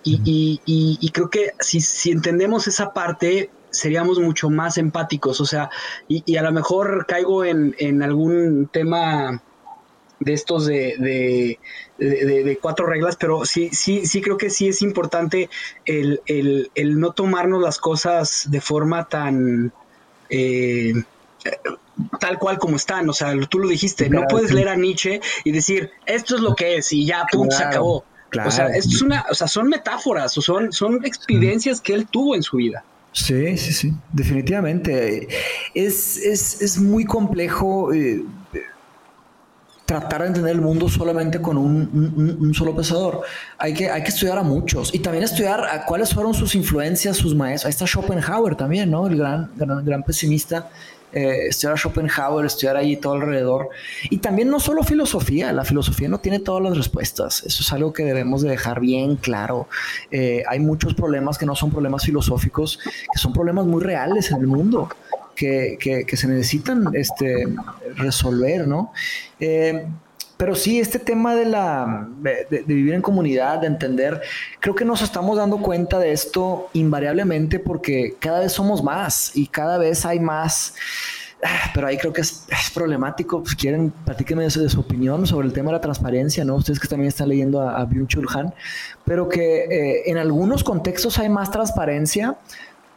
[0.03, 5.69] Y, creo que si, si entendemos esa parte, seríamos mucho más empáticos, o sea,
[6.07, 9.41] y, a lo mejor caigo en, en algún tema
[10.21, 11.57] de estos de,
[11.97, 15.49] de, cuatro reglas, pero sí, sí, sí creo que sí es importante
[15.85, 16.21] el,
[16.75, 19.73] no tomarnos las cosas de forma tan
[20.29, 20.93] eh,
[22.19, 23.09] tal cual como están.
[23.09, 26.55] O sea, tú lo dijiste, no puedes leer a Nietzsche y decir esto es lo
[26.55, 28.05] que es y ya, punto, se acabó.
[28.45, 32.07] O sea, esto es una, o sea, son metáforas, o son, son experiencias que él
[32.07, 32.85] tuvo en su vida.
[33.13, 35.27] Sí, sí, sí, definitivamente.
[35.73, 37.93] Es, es, es muy complejo.
[37.93, 38.23] Eh,
[39.99, 43.21] tratar de entender el mundo solamente con un, solo pensador.
[43.57, 47.17] Hay que, hay que estudiar a muchos y también estudiar a cuáles fueron sus influencias,
[47.17, 47.65] sus maestros.
[47.65, 49.07] Ahí está Schopenhauer también, ¿no?
[49.07, 50.69] El gran, gran, pesimista.
[51.13, 53.69] Eh, estudiar Schopenhauer, estudiar ahí todo alrededor.
[54.09, 57.43] Y también no solo filosofía, la filosofía no tiene todas las respuestas.
[57.45, 59.67] Eso es algo que debemos de dejar bien claro.
[60.11, 64.37] Eh, hay muchos problemas que no son problemas filosóficos, que son problemas muy reales en
[64.37, 64.89] el mundo
[65.35, 67.47] que, se necesitan este,
[67.95, 68.91] resolver, ¿no?
[69.39, 69.87] Eh,
[70.41, 74.19] pero sí, este tema de, la, de, vivir en comunidad, de entender,
[74.59, 79.45] creo que nos estamos dando cuenta de esto invariablemente porque cada vez somos más y
[79.45, 80.73] cada vez hay más
[81.43, 83.43] ah, pero ahí creo que es, problemático.
[83.45, 86.55] Si quieren, platíquenme de su, de su, opinión sobre el tema de la transparencia, ¿no?
[86.55, 88.51] Ustedes que también están leyendo a, a Byung-Chul Han,
[89.05, 92.35] pero que eh, en algunos contextos hay más transparencia,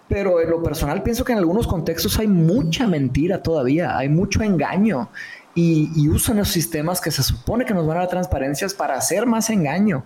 [0.08, 4.42] pero en lo personal pienso que en algunos contextos hay mucha mentira todavía, hay mucho
[4.42, 5.10] engaño
[5.54, 9.26] y, usan esos sistemas que se supone que nos van a dar transparencias para hacer
[9.26, 10.04] más engaño.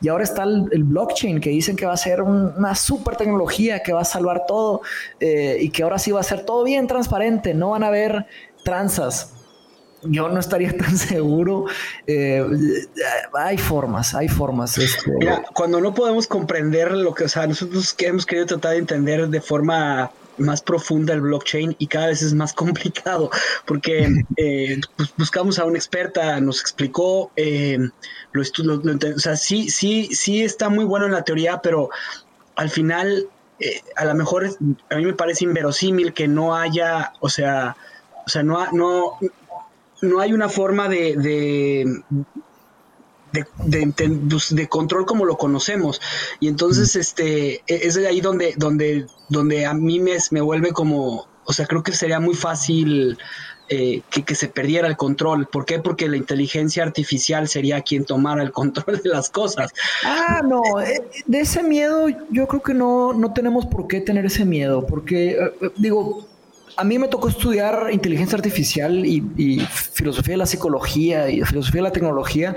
[0.00, 3.92] Y ahora está el, blockchain que dicen que va a ser una super tecnología que
[3.92, 4.82] va a salvar todo
[5.20, 8.26] eh, y que ahora sí va a ser todo bien transparente, no van a haber
[8.64, 9.32] tranzas
[10.08, 11.64] yo no estaría tan seguro.
[12.06, 12.44] Eh,
[13.34, 14.78] hay formas, hay formas.
[14.78, 15.10] Este,
[15.54, 19.28] cuando no podemos comprender lo que, o sea, nosotros que hemos querido tratar de entender
[19.28, 23.30] de forma más profunda el blockchain y cada vez es más complicado
[23.66, 27.78] porque eh, pues, buscamos a una experta, nos explicó, eh,
[28.32, 31.90] lo, o sea, sí, sí, sí está muy bueno en la teoría, pero
[32.54, 33.28] al final
[33.96, 34.50] a lo mejor
[34.90, 37.76] a mí me parece inverosímil que no haya, o sea,
[38.26, 39.18] o sea, no, no,
[40.02, 41.84] no hay una forma de,
[43.58, 46.00] de, control como lo conocemos.
[46.40, 51.26] Y entonces, este, e, es ahí donde, donde, donde a mí me, me vuelve como,
[51.44, 53.18] o sea, creo que sería muy fácil
[53.68, 55.46] eh, que, se perdiera el control.
[55.46, 55.80] ¿Por qué?
[55.80, 59.72] Porque la inteligencia artificial sería quien tomara el control de las cosas.
[60.04, 64.24] Ah, no, eh, de ese miedo yo creo que no, no tenemos por qué tener
[64.24, 66.28] ese miedo, porque eh, digo,
[66.76, 69.60] a mí me tocó estudiar inteligencia artificial y,
[69.92, 72.54] filosofía de la psicología y filosofía de la tecnología.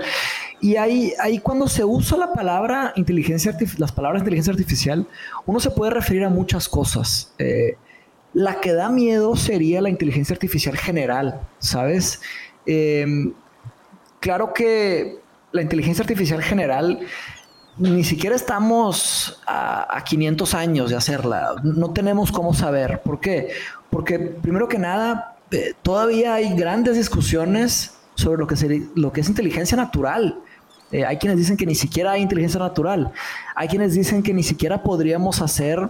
[0.60, 5.06] Y ahí, ahí cuando se usa la palabra inteligencia las palabras inteligencia artificial,
[5.46, 7.32] uno se puede referir a muchas cosas.
[7.38, 7.76] Eh,
[8.34, 12.20] la que da miedo sería la inteligencia artificial general, ¿sabes?
[12.66, 13.32] Em,
[14.20, 15.18] claro que
[15.52, 17.00] la inteligencia artificial general
[17.78, 21.54] ni siquiera estamos a, a, 500 años de hacerla.
[21.62, 23.00] No tenemos cómo saber.
[23.02, 23.48] ¿Por qué?
[23.88, 29.28] Porque primero que nada, eh, todavía hay grandes discusiones sobre lo que, lo que es
[29.28, 30.38] inteligencia natural.
[30.92, 33.12] Eh, hay quienes dicen que ni siquiera hay inteligencia natural.
[33.54, 35.88] Hay quienes dicen que ni siquiera podríamos hacer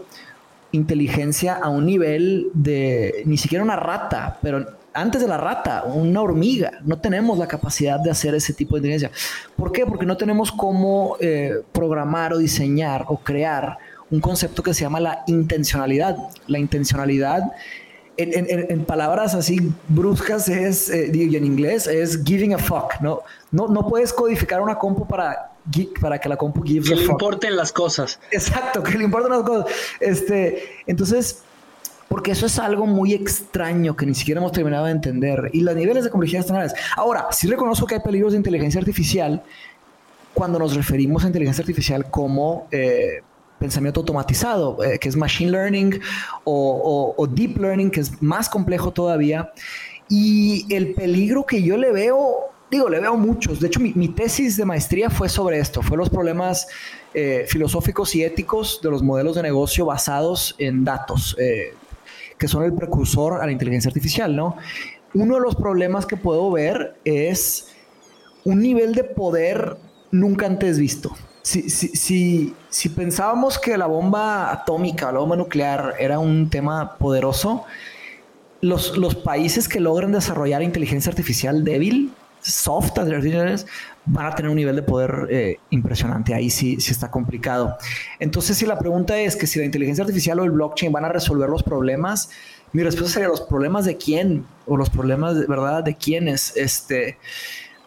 [0.73, 6.23] inteligencia a un nivel de ni siquiera una rata, pero antes de la rata, una
[6.23, 6.73] hormiga.
[6.85, 9.11] No tenemos la capacidad de hacer ese tipo de inteligencia.
[9.57, 9.87] ¿Por qué?
[9.87, 13.79] Porque no tenemos cómo eh, programar o diseñar o crear
[14.11, 16.17] un concepto que se llama la intencionalidad.
[16.49, 17.53] La intencionalidad
[18.21, 23.21] en, palabras así bruscas es, eh, y en inglés, es giving a fuck, ¿no?
[23.51, 25.53] No, no puedes codificar una compu para,
[26.01, 28.19] para que la compu gives que le importen las cosas.
[28.31, 29.67] Exacto, que le importen las cosas.
[30.01, 31.43] Este, entonces,
[32.09, 35.77] porque eso es algo muy extraño que ni siquiera hemos terminado de entender y los
[35.77, 36.79] niveles de complejidad están altos.
[36.97, 39.43] Ahora, sí reconozco que hay peligros de inteligencia artificial
[40.35, 43.23] cuando nos referimos a inteligencia artificial como eh,
[43.61, 46.01] pensamiento automatizado, eh, que es machine learning
[46.45, 49.53] o, deep learning, que es más complejo todavía.
[50.09, 53.61] Y el peligro que yo le veo, digo, le veo muchos.
[53.61, 56.67] De hecho, mi, tesis de maestría fue sobre esto, fue los problemas
[57.15, 61.75] eh, filosóficos y éticos de los modelos de negocio basados en datos, eh,
[62.39, 64.57] que son el precursor a la inteligencia artificial, ¿no?
[65.13, 67.69] Uno de los problemas que puedo ver es
[68.45, 69.77] un nivel de poder
[70.11, 76.19] nunca antes visto si, si, si, pensábamos que la bomba atómica, la bomba nuclear era
[76.19, 77.65] un tema poderoso,
[78.61, 82.13] los, los países que logran desarrollar inteligencia artificial débil
[82.43, 82.93] soft,
[84.07, 86.35] van a tener un nivel de poder eh, impresionante.
[86.35, 87.77] Ahí sí, sí está complicado.
[88.19, 91.09] Entonces, si la pregunta es que si la inteligencia artificial o el blockchain van a
[91.11, 92.31] resolver los problemas,
[92.73, 96.57] mi respuesta sería los problemas de quién o los problemas de verdad de quiénes.
[96.57, 97.19] Este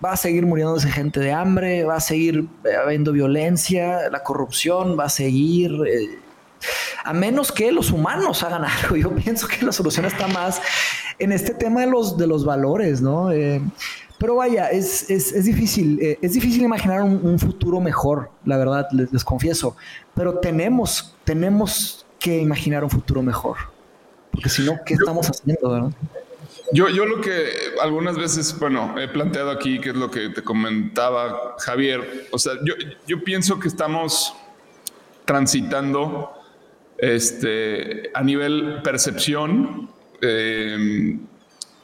[0.04, 4.98] va a seguir muriéndose gente de hambre, va a seguir eh, habiendo violencia, la corrupción
[5.00, 5.72] va a seguir.
[5.88, 6.20] Eh,
[7.04, 8.96] a menos que los humanos hagan algo.
[8.96, 10.62] Yo pienso que la solución está más
[11.20, 13.32] en este tema de los, de los valores, ¿no?
[14.24, 19.76] Pero vaya, es, difícil, eh, es difícil imaginar un, futuro mejor, la verdad, les, confieso.
[20.14, 23.58] Pero tenemos, tenemos que imaginar un futuro mejor.
[24.32, 25.92] Porque si no, ¿qué estamos haciendo?
[26.74, 30.42] Yo, yo lo que algunas veces, bueno, he planteado aquí, que es lo que te
[30.42, 32.74] comentaba Javier, o sea, yo,
[33.06, 34.34] yo pienso que estamos
[35.24, 36.32] transitando
[36.98, 41.20] este, a nivel percepción, eh,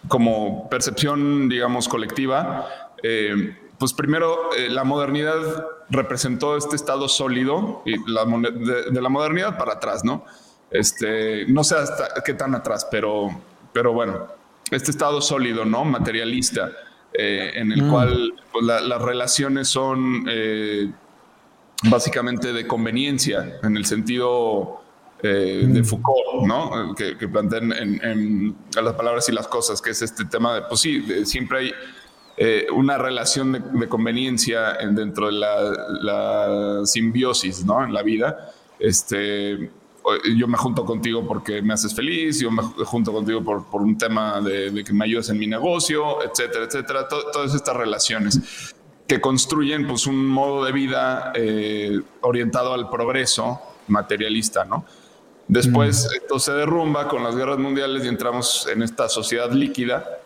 [0.08, 7.92] como percepción, digamos, colectiva, eh, pues primero eh, la modernidad representó este estado sólido y
[7.92, 10.26] de, la modernidad para atrás, ¿no?
[10.72, 13.30] Este, no sé hasta qué tan atrás, pero,
[13.72, 14.39] pero bueno,
[14.72, 15.86] este estado sólido, ¿no?
[15.86, 16.72] Materialista,
[17.14, 17.90] eh, en el mm.
[17.90, 20.26] cual pues, las relaciones son
[21.84, 24.82] básicamente de conveniencia, en el sentido
[25.22, 26.96] eh, de Foucault, ¿no?
[26.96, 30.80] Que, que plantean en, las palabras y las cosas, que es este tema de, pues
[30.82, 31.72] sí, siempre hay
[32.38, 37.84] eh, una relación de, conveniencia dentro de la, simbiosis, ¿no?
[37.84, 38.52] En la vida.
[38.80, 39.70] Este,
[40.36, 43.98] yo me junto contigo porque me haces feliz, yo me junto contigo por, por un
[43.98, 47.08] tema de, que me ayudas en mi negocio, etcétera, etcétera.
[47.08, 48.76] todas estas relaciones
[49.10, 54.86] que construyen pues un modo de vida eh, orientado al progreso materialista, ¿no?
[55.48, 56.16] Después mm.
[56.22, 60.20] esto se derrumba con las guerras mundiales y entramos en esta sociedad líquida,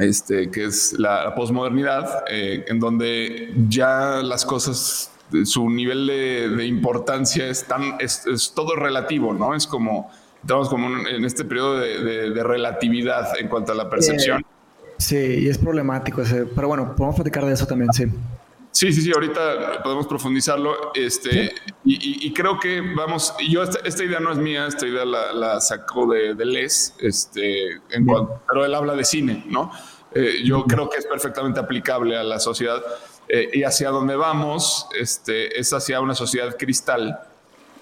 [0.00, 5.12] este, que es la, posmodernidad, eh, en donde ya las cosas,
[5.44, 9.54] su nivel de, importancia es, tan, es, todo relativo, ¿no?
[9.54, 10.10] Es como,
[10.40, 14.44] estamos como en este periodo de, relatividad en cuanto a la percepción.
[14.98, 18.06] Sí, y es problemático, ese, pero bueno, podemos platicar de eso también, sí.
[18.76, 20.92] Sí, sí, sí, ahorita podemos profundizarlo.
[20.94, 26.06] Este, y, creo que vamos, yo esta, idea no es mía, esta idea la, sacó
[26.06, 29.72] de, Les, este, en pero él habla de cine, ¿no?
[30.14, 32.82] Eh, yo creo que es perfectamente aplicable a la sociedad
[33.28, 37.20] eh, y hacia donde vamos este, es hacia una sociedad cristal.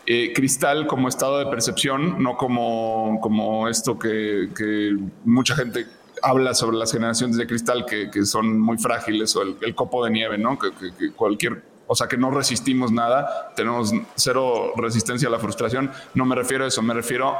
[0.06, 5.86] Eh, cristal como estado de percepción, no como, como esto que, que mucha gente
[6.24, 10.10] habla sobre las generaciones de cristal que, que son muy frágiles o el, copo de
[10.10, 10.58] nieve, ¿no?
[10.58, 10.72] Que,
[11.12, 15.90] cualquier, o sea, que no resistimos nada, tenemos cero resistencia a la frustración.
[16.14, 17.36] No me refiero a eso, me refiero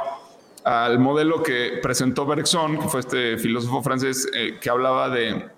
[0.63, 5.49] al modelo que presentó Bergson, que fue este filósofo francés eh, que hablaba de,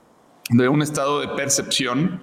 [0.49, 2.21] de, un estado de percepción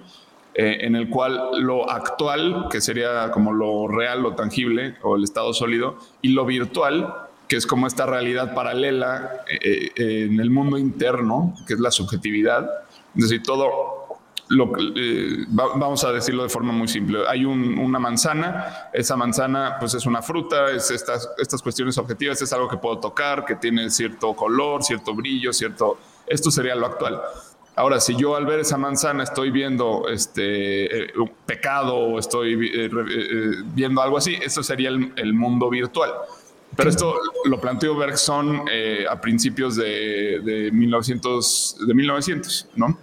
[0.55, 5.23] eh, en el cual lo actual, que sería como lo real, lo tangible o el
[5.23, 7.13] estado sólido, y lo virtual,
[7.47, 11.91] que es como esta realidad paralela eh, eh, en el mundo interno, que es la
[11.91, 12.69] subjetividad.
[13.15, 13.95] Es decir, todo
[14.49, 17.19] lo eh, vamos a decirlo de forma muy simple.
[17.27, 22.53] Hay una manzana, esa manzana pues es una fruta, es estas, estas cuestiones objetivas, es
[22.53, 25.97] algo que puedo tocar, que tiene cierto color, cierto brillo, cierto...
[26.27, 27.21] Esto sería lo actual.
[27.75, 32.55] Ahora, si yo al ver esa manzana estoy viendo este un pecado estoy
[33.73, 36.11] viendo algo así, eso sería el mundo virtual.
[36.75, 37.15] Pero esto
[37.45, 42.97] lo planteó Bergson eh, a principios de, de, 1900, de 1900, ¿no?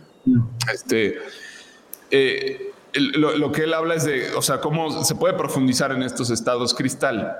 [0.72, 1.18] Este,
[2.10, 6.30] eh, lo, que él habla es de, o sea, cómo se puede profundizar en estos
[6.30, 7.36] estados cristal.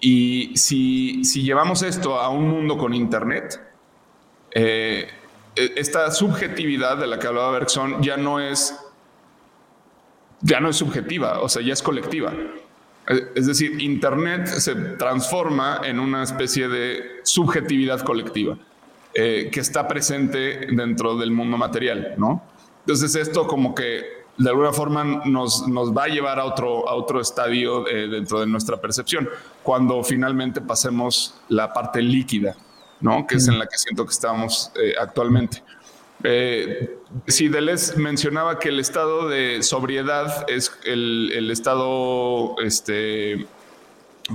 [0.00, 3.60] Y si, si llevamos esto a un mundo con Internet,
[4.50, 5.08] eh,
[5.56, 8.78] esta subjetividad de la que hablaba Bergson ya no es
[10.42, 12.32] ya no es subjetiva, o sea, ya es colectiva.
[13.34, 18.58] Es decir, Internet se transforma en una especie de subjetividad colectiva
[19.14, 22.42] eh, que está presente dentro del mundo material, ¿no?
[22.80, 26.94] Entonces esto como que de alguna forma nos, nos va a llevar a otro, a
[26.94, 29.28] otro estadio eh, dentro de nuestra percepción,
[29.62, 32.54] cuando finalmente pasemos la parte líquida,
[33.00, 33.26] ¿no?
[33.26, 35.62] Que es en la que siento que estamos eh, actualmente.
[36.22, 43.46] Eh, sí, Deleuze mencionaba que el estado de sobriedad es el, estado, este,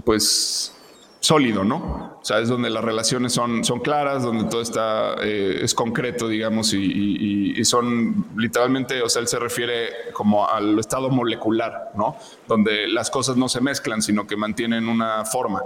[0.06, 0.74] pues,
[1.20, 2.18] sólido, ¿no?
[2.22, 6.28] O sea, es donde las relaciones son, son claras, donde todo está, eh, es concreto,
[6.28, 12.18] digamos, y, son literalmente, o sea, él se refiere como al estado molecular, ¿no?
[12.48, 15.62] Donde las cosas no se mezclan, sino que mantienen una forma.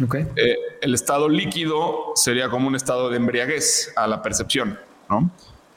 [0.00, 0.26] Okay.
[0.36, 4.78] Eh, el estado líquido sería como un estado de embriaguez a la percepción.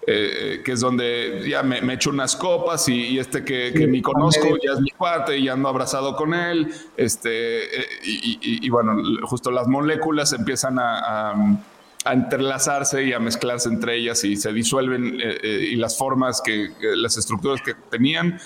[0.08, 4.74] eh, que es donde ya me, echo unas copas y, este que, ni conozco ya
[4.74, 6.72] es mi cuate y ando abrazado con él.
[6.96, 11.62] Este, eh, y, bueno, justo las moléculas empiezan a,
[12.06, 17.64] entrelazarse y a mezclarse entre ellas y se disuelven y las formas que, las estructuras
[17.64, 18.40] que tenían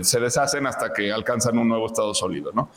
[0.00, 2.70] se deshacen hasta que alcanzan un nuevo estado sólido, ¿no?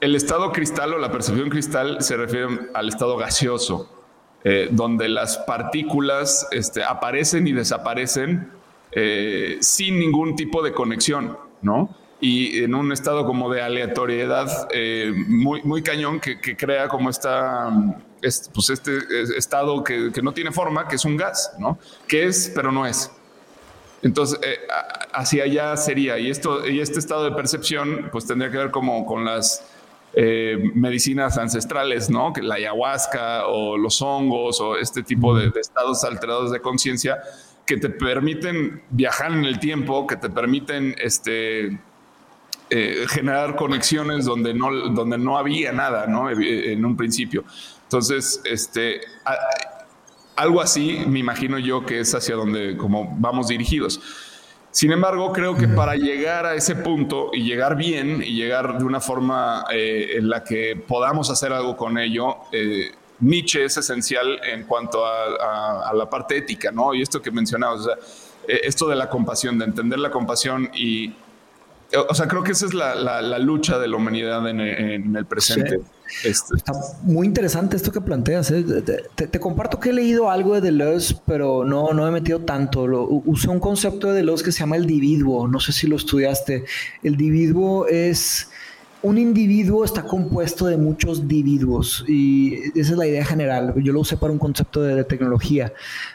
[0.00, 3.88] El estado cristal o la percepción cristal se refiere al estado gaseoso,
[4.44, 8.50] eh, donde las partículas este, aparecen y desaparecen
[8.92, 11.94] eh, sin ningún tipo de conexión, ¿no?
[12.20, 17.70] Y en un estado como de aleatoriedad eh, muy, muy cañón que, crea como esta,
[18.54, 18.98] pues este
[19.36, 21.78] estado que, no tiene forma, que es un gas, ¿no?
[22.08, 23.12] Que es, pero no es.
[24.02, 24.38] Entonces,
[25.12, 26.18] hacia allá sería.
[26.18, 29.64] Y, esto, y este estado de percepción, pues tendría que ver como con las
[30.14, 32.32] eh, medicinas ancestrales, ¿no?
[32.32, 37.18] Que la ayahuasca o los hongos o este tipo de, estados alterados de conciencia
[37.66, 41.78] que te permiten viajar en el tiempo, que te permiten este,
[42.70, 46.30] eh, generar conexiones donde no, donde no había nada, ¿no?
[46.30, 47.44] En un principio.
[47.82, 49.02] Entonces, este,
[50.36, 54.00] algo así me imagino yo que es hacia donde como vamos dirigidos.
[54.70, 58.84] Sin embargo, creo que para llegar a ese punto y llegar bien y llegar de
[58.84, 64.38] una forma eh, en la que podamos hacer algo con ello, eh, Nietzsche es esencial
[64.44, 66.94] en cuanto a, la parte ética, ¿no?
[66.94, 67.94] Y esto que mencionabas, o sea,
[68.46, 71.14] eh, esto de la compasión, de entender la compasión y
[71.96, 75.80] o sea, creo que esa es la, lucha de la humanidad en, el presente.
[76.24, 76.56] Este.
[76.56, 76.72] Está
[77.02, 78.50] muy interesante esto que planteas.
[78.50, 78.64] ¿eh?
[79.14, 82.86] Te, comparto que he leído algo de Deleuze, pero no, no he metido tanto.
[82.86, 85.48] Lo, usé un concepto de Deleuze que se llama el dividuo.
[85.48, 86.64] No sé si lo estudiaste.
[87.02, 88.50] El dividuo es...
[89.00, 93.72] Un individuo está compuesto de muchos individuos y esa es la idea general.
[93.76, 95.72] Yo lo usé para un concepto de, tecnología.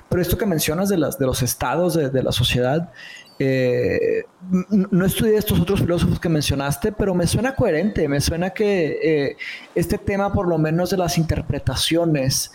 [0.09, 2.91] Pero esto que mencionas de, las, de los estados de, de la sociedad,
[3.39, 4.23] eh,
[4.69, 9.37] no estudié estos otros filósofos que mencionaste, pero me suena coherente, me suena que eh,
[9.73, 12.51] este tema, por lo menos de las interpretaciones,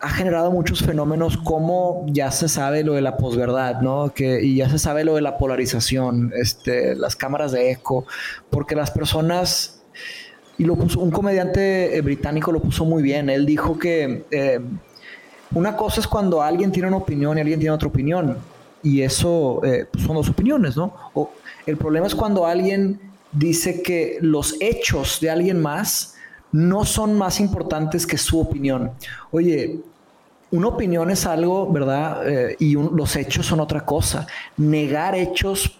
[0.00, 4.12] ha generado muchos fenómenos como ya se sabe lo de la posverdad, ¿no?
[4.12, 8.06] Que, y ya se sabe lo de la polarización, este, las cámaras de eco,
[8.50, 9.82] porque las personas,
[10.58, 14.24] y lo puso, un comediante eh, británico lo puso muy bien, él dijo que
[15.54, 18.36] una cosa es cuando alguien tiene una opinión y alguien tiene otra opinión
[18.82, 20.94] y eso eh, pues, son dos opiniones, ¿no?
[21.14, 21.30] O
[21.66, 23.00] el problema es cuando alguien
[23.32, 26.14] dice que los hechos de alguien más
[26.52, 28.92] no son más importantes que su opinión.
[29.30, 29.80] Oye,
[30.50, 32.28] una opinión es algo, ¿verdad?
[32.28, 34.26] Eh, y los hechos son otra cosa.
[34.56, 35.78] Negar hechos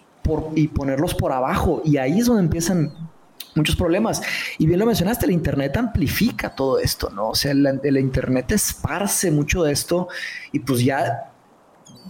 [0.55, 1.81] y ponerlos por abajo.
[1.85, 2.91] Y ahí es donde empiezan
[3.55, 4.21] muchos problemas.
[4.57, 7.29] Y bien lo mencionaste, el Internet amplifica todo esto, ¿no?
[7.29, 10.09] O sea, el, el Internet esparce mucho de esto
[10.51, 11.31] y pues ya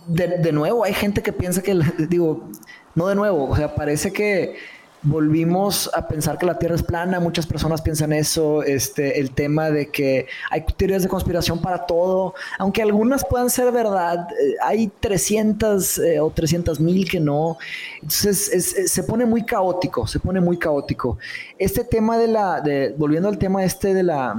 [0.08, 1.80] de, nuevo, hay gente que piensa que,
[2.10, 2.50] digo,
[2.96, 4.56] no de nuevo, o sea, parece que
[5.04, 9.70] volvimos a pensar que la Tierra es plana, muchas personas piensan eso, este, el tema
[9.70, 14.88] de que hay teorías de conspiración para todo, aunque algunas puedan ser verdad, eh, hay
[15.00, 17.58] 300 eh, o 300 mil que no,
[17.96, 21.18] entonces se pone muy caótico, se pone muy caótico.
[21.60, 24.36] Este tema de la, de, volviendo al tema este de la,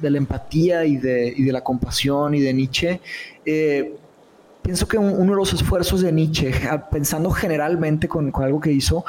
[0.00, 3.00] de la empatía y de, y de la compasión y de Nietzsche,
[3.44, 3.96] eh,
[4.68, 6.52] pienso que uno de los esfuerzos de Nietzsche,
[6.90, 9.02] pensando generalmente con, algo que hizo,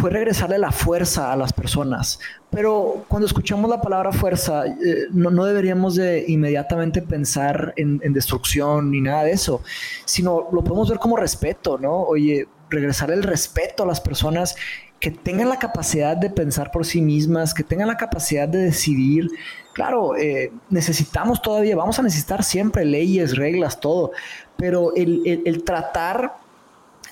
[0.00, 2.18] fue regresarle la fuerza a las personas.
[2.48, 9.02] Pero cuando escuchamos la palabra fuerza, eh, no, deberíamos de inmediatamente pensar en, destrucción ni
[9.02, 9.60] nada de eso,
[10.06, 11.94] sino lo podemos ver como respeto, ¿no?
[11.94, 14.56] Oye, regresar el respeto a las personas
[15.00, 19.28] que tengan la capacidad de pensar por sí mismas, que tengan la capacidad de decidir.
[19.72, 24.12] Claro, eh, necesitamos todavía, vamos a necesitar siempre leyes, reglas, todo,
[24.56, 26.36] pero el, tratar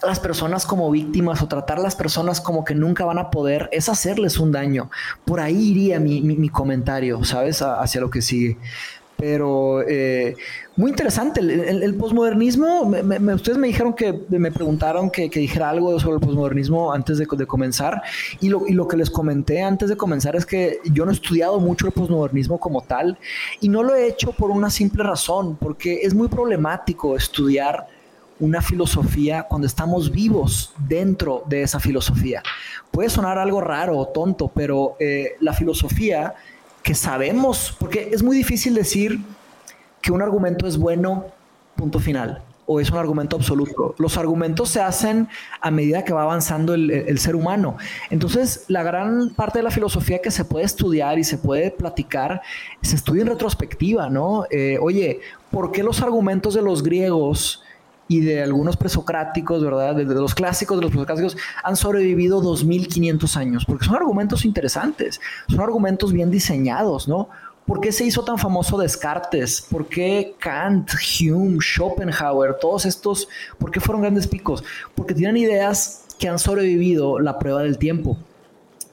[0.03, 3.31] a las personas como víctimas o tratar a las personas como que nunca van a
[3.31, 4.91] poder es hacerles un daño.
[5.27, 7.61] Por ahí iría mi, comentario, ¿sabes?
[7.61, 8.57] hacia lo que sigue.
[9.17, 10.35] Pero eh,
[10.77, 12.83] muy interesante, el, posmodernismo,
[13.35, 18.03] ustedes me dijeron que, me preguntaron que, dijera algo sobre el posmodernismo antes de, comenzar
[18.41, 21.15] y lo, y lo, que les comenté antes de comenzar es que yo no he
[21.15, 23.17] estudiado mucho el posmodernismo como tal
[23.61, 27.87] y no lo he hecho por una simple razón, porque es muy problemático estudiar
[28.41, 32.43] una filosofía cuando estamos vivos dentro de esa filosofía.
[32.91, 36.35] Puede sonar algo raro o tonto, pero eh, la filosofía
[36.85, 39.19] que sabemos, porque es muy difícil decir
[40.03, 41.25] que un argumento es bueno,
[41.75, 42.43] punto final.
[42.67, 43.95] o es un argumento absoluto.
[43.99, 45.29] Los argumentos se hacen
[45.61, 47.77] a medida que va avanzando el, ser humano.
[48.09, 52.41] Entonces, la gran parte de la filosofía que se puede estudiar y se puede platicar,
[52.81, 54.47] se estudia en retrospectiva, ¿no?
[54.51, 55.21] Eh, oye,
[55.51, 57.64] ¿por qué los argumentos de los griegos
[58.09, 59.97] y de algunos presocráticos, ¿verdad?
[59.97, 65.61] De, los clásicos, de los presocráticos, han sobrevivido 2500 años, porque son argumentos interesantes, son
[65.61, 67.29] argumentos bien diseñados, ¿no?
[67.67, 69.63] ¿Por qué se hizo tan famoso Descartes?
[69.63, 73.27] ¿Por qué Kant, Hume, Schopenhauer, todos estos,
[73.59, 74.63] por qué fueron grandes picos?
[74.95, 78.19] Porque tienen ideas que han sobrevivido la prueba del tiempo.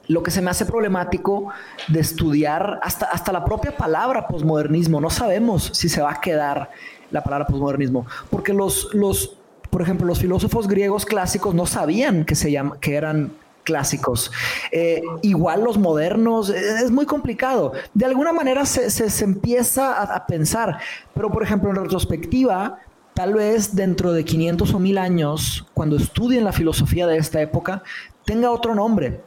[0.08, 1.48] Lo que se me hace problemático
[1.88, 6.70] de estudiar hasta, hasta la propia palabra posmodernismo, no sabemos si se va a quedar
[7.12, 9.36] la palabra posmodernismo, porque los, los,
[9.70, 13.32] por ejemplo, los filósofos griegos clásicos no sabían que, se llama, que eran
[13.64, 14.32] clásicos.
[14.72, 17.72] Eh, igual los modernos, es muy complicado.
[17.94, 20.78] De alguna manera se, se, empieza a, a, pensar,
[21.14, 22.80] pero por ejemplo en retrospectiva,
[23.14, 27.82] tal vez dentro de 500 o 1000 años, cuando estudien la filosofía de esta época,
[28.24, 29.20] tenga otro nombre.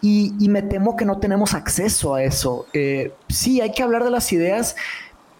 [0.00, 2.66] Y, y me temo que no tenemos acceso a eso.
[2.72, 4.76] Eh, sí, hay que hablar de las ideas,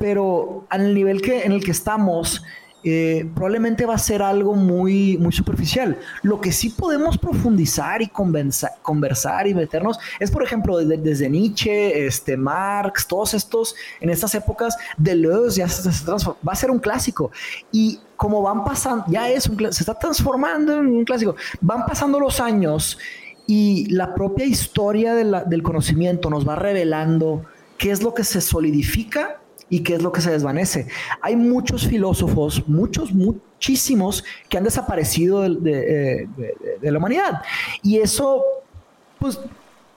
[0.00, 2.42] pero al nivel que, en el que estamos,
[2.82, 5.98] eh, probablemente va a ser algo muy, muy superficial.
[6.22, 12.38] Lo que sí podemos profundizar y conversar y meternos es, por ejemplo, desde, Nietzsche, este,
[12.38, 17.30] Marx, todos estos, en estas épocas, Deleuze ya se, va a ser un clásico.
[17.70, 21.36] Y como van pasando, ya es un se está transformando en un clásico.
[21.60, 22.96] Van pasando los años
[23.46, 27.44] y la propia historia del conocimiento nos va revelando
[27.76, 29.39] qué es lo que se solidifica
[29.70, 30.88] y qué es lo que se desvanece.
[31.22, 36.28] Hay muchos filósofos, muchos, muchísimos, que han desaparecido de,
[36.82, 37.40] la humanidad.
[37.82, 38.44] Y eso,
[39.18, 39.38] pues,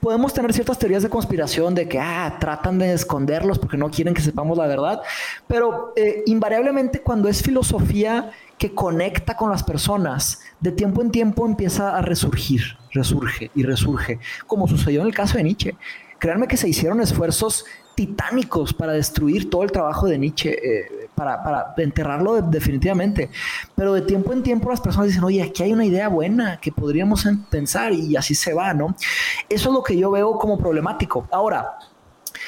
[0.00, 4.12] podemos tener ciertas teorías de conspiración de que ah, tratan de esconderlos porque no quieren
[4.12, 5.00] que sepamos la verdad,
[5.46, 11.46] pero eh, invariablemente cuando es filosofía que conecta con las personas, de tiempo en tiempo
[11.46, 15.74] empieza a resurgir, resurge y resurge, como sucedió en el caso de Nietzsche.
[16.18, 17.64] Créanme que se hicieron esfuerzos
[17.94, 23.30] titánicos para destruir todo el trabajo de Nietzsche, eh, para, enterrarlo definitivamente.
[23.74, 26.72] Pero de tiempo en tiempo las personas dicen, oye, aquí hay una idea buena que
[26.72, 28.96] podríamos pensar y así se va, ¿no?
[29.48, 31.26] Eso es lo que yo veo como problemático.
[31.30, 31.78] Ahora,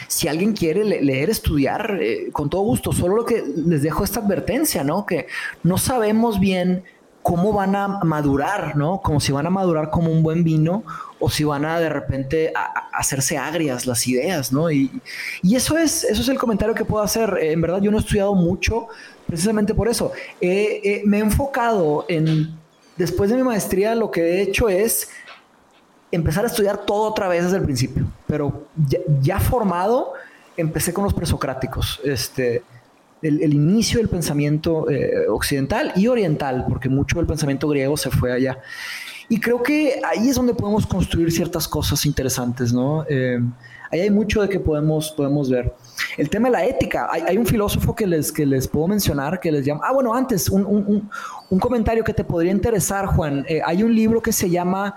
[0.08, 4.20] si alguien quiere leer, estudiar, eh, con todo gusto, solo lo que les dejo esta
[4.20, 5.06] advertencia, ¿no?
[5.06, 5.26] Que
[5.62, 6.84] no sabemos bien
[7.26, 9.00] cómo van a madurar, ¿no?
[9.00, 10.84] Como si van a madurar como un buen vino
[11.18, 12.52] o si van a de repente
[12.92, 14.70] hacerse agrias las ideas, ¿no?
[14.70, 15.02] Y,
[15.42, 17.36] eso, es, eso es el comentario que puedo hacer.
[17.40, 18.86] Eh, en verdad yo no he estudiado mucho
[19.26, 20.12] precisamente por eso.
[20.40, 22.56] me he enfocado en,
[22.96, 25.08] después de mi maestría, lo que he hecho es
[26.12, 28.68] empezar a estudiar todo otra vez desde el principio, pero
[29.20, 30.12] ya, formado,
[30.56, 32.00] empecé con los presocráticos.
[32.04, 32.62] Este,
[33.22, 38.32] el, inicio del pensamiento eh, occidental y oriental, porque mucho del pensamiento griego se fue
[38.32, 38.58] allá.
[39.28, 43.04] Y creo que ahí es donde podemos construir ciertas cosas interesantes, ¿no?
[43.08, 43.40] Eh,
[43.90, 45.74] ahí hay mucho de que podemos, podemos ver.
[46.16, 47.08] El tema de la ética.
[47.10, 49.80] Hay, un filósofo que les, que les puedo mencionar que les llama...
[49.84, 51.10] Ah, bueno, antes, un,
[51.58, 53.44] comentario que te podría interesar, Juan.
[53.48, 54.96] Eh, hay un libro que se llama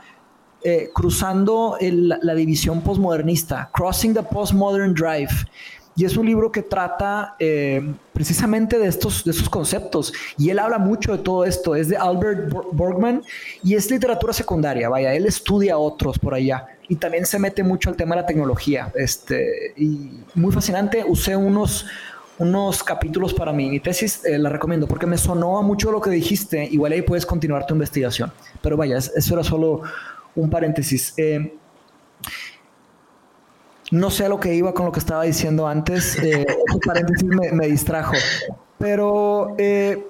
[0.94, 5.32] Cruzando la división postmodernista, Crossing the Postmodern Drive.
[5.96, 10.14] Y es un libro que trata eh, precisamente de estos, de estos conceptos.
[10.38, 11.76] Y él habla mucho de todo esto.
[11.76, 13.22] Es de Albert Borgman
[13.64, 14.88] y es literatura secundaria.
[14.88, 16.68] Vaya, él estudia a otros por allá.
[16.88, 18.92] Y también se mete mucho al tema de la tecnología.
[18.96, 21.04] Este, y muy fascinante.
[21.06, 21.86] Usé unos,
[22.38, 23.70] unos capítulos para mí.
[23.70, 26.64] Mi tesis eh, la recomiendo porque me sonó a mucho lo que dijiste.
[26.72, 28.32] Igual ahí puedes continuar tu investigación.
[28.62, 29.82] Pero vaya, eso era solo
[30.36, 31.14] un paréntesis.
[31.18, 31.59] Eh,
[33.92, 36.18] no sé a lo que iba con lo que estaba diciendo antes.
[36.20, 36.46] Eh,
[36.86, 38.14] paréntesis me, distrajo.
[38.78, 40.08] Pero eh,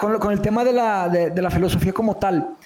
[0.00, 2.56] con, el tema de la, de, la filosofía como tal,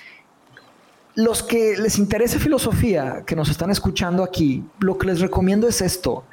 [1.14, 5.80] los que les interese filosofía, que nos están escuchando aquí, lo que les recomiendo es
[5.80, 6.24] esto.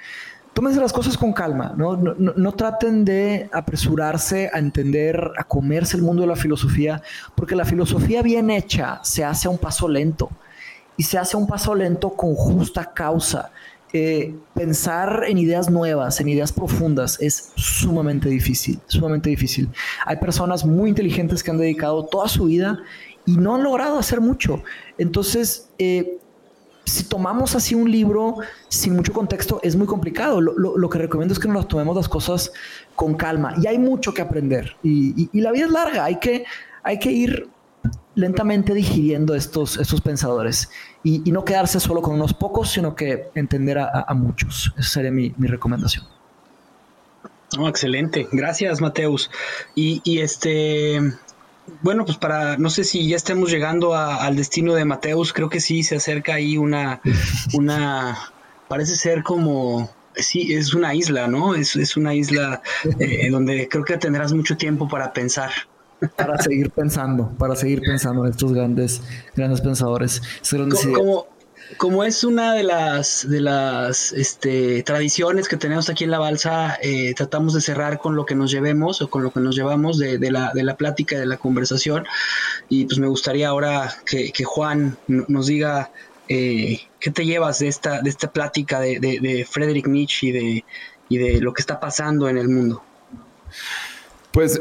[0.54, 1.96] Tómense las cosas con calma, ¿no?
[1.96, 7.02] No, no, traten de apresurarse a entender, a comerse el mundo de la filosofía,
[7.36, 10.30] porque la filosofía bien hecha se hace a un paso lento
[10.98, 13.52] y se hace a un paso lento con justa causa.
[13.92, 19.68] Eh, pensar en ideas nuevas, en ideas profundas, es sumamente difícil, sumamente difícil.
[20.06, 22.80] Hay personas muy inteligentes que han dedicado toda su vida
[23.26, 24.62] y no han logrado hacer mucho.
[25.00, 26.20] Entonces, eh,
[26.86, 28.38] si tomamos así un libro
[28.68, 30.42] sin mucho contexto, es muy complicado.
[30.42, 32.52] Lo, que recomiendo es que nos tomemos las cosas
[32.96, 33.56] con calma.
[33.62, 34.76] Y hay mucho que aprender.
[34.84, 36.06] Y, la vida es larga.
[36.06, 36.46] Hay que,
[36.84, 37.48] hay que ir
[38.16, 40.70] lentamente digiriendo estos, estos pensadores
[41.04, 44.74] y, no quedarse solo con unos pocos, sino que entender a, muchos.
[44.78, 46.06] Esa sería mi, recomendación.
[47.58, 49.32] Oh, excelente, gracias Mateus.
[49.76, 51.02] Y, y este,
[51.82, 55.60] bueno, pues para, no sé si ya estemos llegando al destino de Mateus, creo que
[55.60, 57.02] sí se acerca ahí una,
[57.54, 58.18] una,
[58.68, 61.56] parece ser como, sí, es una isla, ¿no?
[61.56, 62.62] Es, es una isla
[63.00, 65.52] eh, donde creo que tendrás mucho tiempo para pensar.
[66.16, 69.02] Para seguir pensando, para seguir pensando en estos grandes,
[69.36, 70.22] grandes pensadores.
[70.96, 71.28] Como,
[71.78, 76.78] como es una de las, de las este, tradiciones que tenemos aquí en la balsa,
[76.82, 79.98] eh, tratamos de cerrar con lo que nos llevemos o con lo que nos llevamos
[80.00, 82.06] de, la, de la plática, de la conversación.
[82.70, 85.92] Y pues me gustaría ahora que, Juan nos diga
[86.28, 90.66] eh, qué te llevas de esta, de esta plática de, de, Friedrich Nietzsche y de,
[91.10, 92.82] y de lo que está pasando en el mundo.
[94.32, 94.60] Pues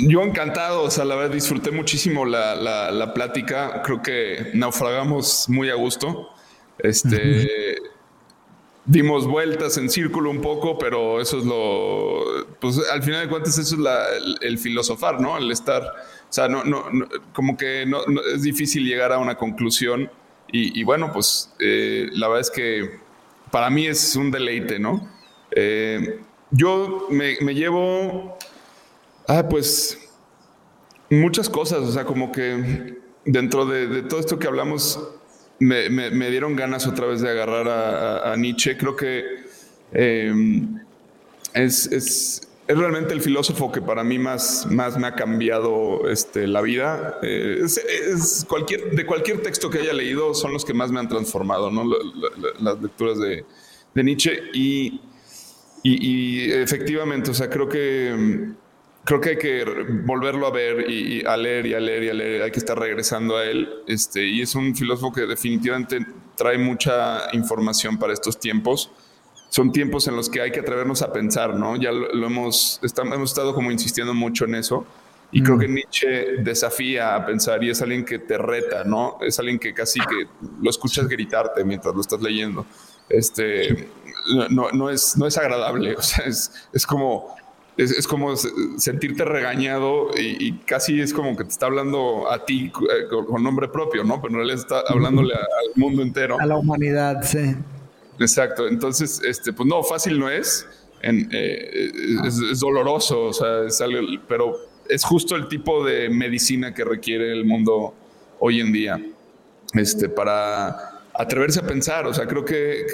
[0.00, 5.48] yo encantado, o sea, la verdad disfruté muchísimo la, la, la, plática, creo que naufragamos
[5.48, 6.28] muy a gusto.
[6.78, 7.76] Este,
[8.84, 13.58] dimos vueltas en círculo un poco, pero eso es lo, pues al final de cuentas
[13.58, 15.36] eso es el, filosofar, ¿no?
[15.36, 16.84] El estar, o sea, no, no,
[17.32, 17.98] como que no,
[18.34, 20.10] es difícil llegar a una conclusión
[20.50, 23.00] y, bueno, pues eh, la verdad es que
[23.50, 25.06] para mí es un deleite, ¿no?
[25.50, 26.20] Eh,
[26.50, 28.38] yo me, llevo,
[29.28, 29.98] ah, pues
[31.08, 35.00] muchas cosas, o sea, como que dentro de todo esto que hablamos,
[35.58, 38.76] me, dieron ganas otra vez de agarrar a, Nietzsche.
[38.76, 39.24] Creo que
[39.92, 40.80] em,
[41.54, 47.18] es, realmente el filósofo que para mí más, más me ha cambiado este, la vida.
[47.22, 51.08] Eh, es, cualquier, de cualquier texto que haya leído son los que más me han
[51.08, 51.84] transformado, ¿no?
[52.60, 53.44] las lecturas de,
[53.94, 54.40] Nietzsche.
[54.54, 55.00] Y,
[55.82, 58.52] y, efectivamente, o sea, creo que
[59.08, 59.64] creo que hay que
[60.04, 62.78] volverlo a ver y, a leer y a leer y a leer, hay que estar
[62.78, 63.66] regresando a él.
[63.86, 66.06] Este, y es un filósofo que definitivamente
[66.36, 68.90] trae mucha información para estos tiempos.
[69.48, 71.76] Son tiempos en los que hay que atrevernos a pensar, ¿no?
[71.76, 74.84] Ya lo, hemos, hemos estado como insistiendo mucho en eso.
[75.32, 75.60] Y creo mm.
[75.60, 76.08] que Nietzsche
[76.42, 79.16] desafía a pensar y es alguien que te reta, ¿no?
[79.22, 80.26] Es alguien que casi que
[80.60, 82.66] lo escuchas gritarte mientras lo estás leyendo.
[83.08, 83.88] Este,
[84.50, 87.38] no, no, es, no es agradable, o sea, es, es como
[87.78, 93.08] es, como sentirte regañado y, casi es como que te está hablando a ti eh,
[93.08, 94.20] con, nombre propio, ¿no?
[94.20, 96.36] Pero en realidad está hablándole al mundo entero.
[96.40, 97.54] A la humanidad, sí.
[98.18, 98.66] Exacto.
[98.66, 100.66] Entonces, este, pues no, fácil no es.
[101.02, 101.92] Eh,
[102.26, 104.56] es, doloroso, o sea, es algo, pero
[104.88, 107.94] es justo el tipo de medicina que requiere el mundo
[108.40, 109.00] hoy en día.
[109.74, 112.06] Este, para atreverse a pensar.
[112.06, 112.86] O sea, creo que,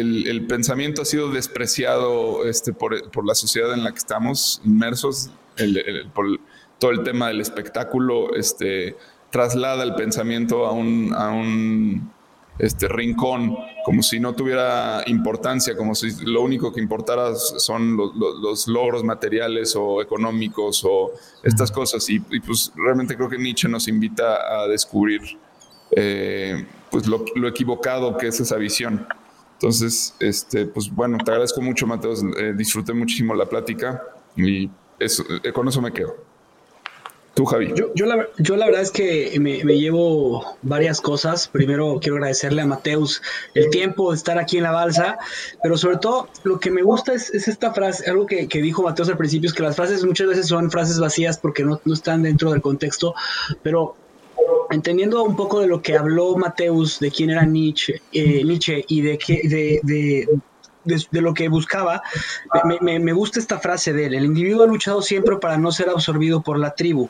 [0.00, 5.30] el, pensamiento ha sido despreciado este, por, la sociedad en la que estamos inmersos.
[6.14, 6.26] por
[6.78, 8.96] todo el tema del espectáculo este,
[9.30, 12.12] traslada el pensamiento a un, a un
[12.58, 18.68] este, rincón, como si no tuviera importancia, como si lo único que importara son los,
[18.68, 21.12] logros materiales o económicos o
[21.42, 22.08] estas cosas.
[22.10, 25.22] Y, y, pues realmente creo que Nietzsche nos invita a descubrir
[25.90, 29.06] eh, pues lo, equivocado que es esa visión.
[29.54, 32.22] Entonces, este, pues bueno, te agradezco mucho, Mateos.
[32.38, 34.02] Eh, disfruté muchísimo la plática
[34.36, 34.68] y
[34.98, 36.16] eso, eh, con eso me quedo.
[37.36, 37.74] Tú, Javi.
[37.94, 41.48] Yo, la, yo la, verdad es que me, llevo varias cosas.
[41.48, 43.20] Primero, quiero agradecerle a Mateus
[43.52, 45.18] el tiempo de estar aquí en la balsa,
[45.62, 49.18] pero sobre todo lo que me gusta es, esta frase, algo que, dijo Mateus al
[49.18, 52.52] principio, es que las frases muchas veces son frases vacías porque no, no están dentro
[52.52, 53.14] del contexto,
[53.62, 53.96] pero
[54.70, 59.00] entendiendo un poco de lo que habló Mateus, de quién era Nietzsche, eh, Nietzsche y
[59.00, 60.28] de, que, de, de,
[61.10, 62.02] lo que buscaba,
[62.80, 66.42] me, gusta esta frase de él, el individuo ha luchado siempre para no ser absorbido
[66.42, 67.08] por la tribu.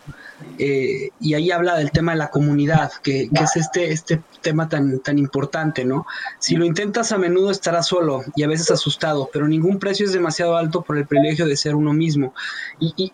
[0.59, 5.01] Eh, y ahí habla del tema de la comunidad, que, es este, este tema tan,
[5.01, 6.07] tan importante, ¿no?
[6.39, 10.13] Si lo intentas a menudo estarás solo y a veces asustado, pero ningún precio es
[10.13, 12.35] demasiado alto por el privilegio de ser uno mismo.
[12.81, 13.13] Y,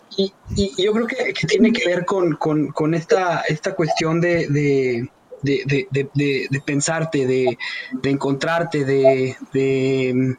[0.77, 5.09] yo creo que, tiene que ver con, esta, esta cuestión de, de
[5.43, 7.57] de, pensarte, de,
[8.03, 10.37] encontrarte, de,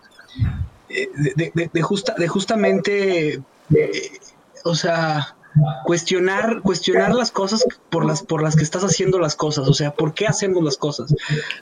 [0.88, 4.10] de, justa, de justamente, eh,
[4.64, 5.34] o sea,
[5.84, 9.92] cuestionar, cuestionar las cosas por las, por las que estás haciendo las cosas, o sea,
[9.92, 11.14] ¿por qué hacemos las cosas?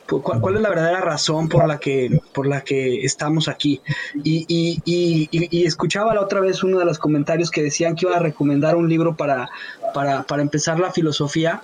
[0.06, 3.80] ¿Cuál, es la verdadera razón por la que, por la que estamos aquí?
[4.24, 8.16] Y, y, y, escuchaba la otra vez uno de los comentarios que decían que iba
[8.16, 9.50] a recomendar un libro para,
[9.94, 11.60] para, para empezar la filosofía.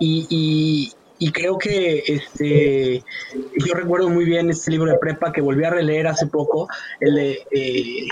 [0.00, 3.04] Y, y creo que este
[3.56, 6.68] yo recuerdo muy bien este libro de prepa que volví a releer hace poco,
[7.00, 8.08] el de eh,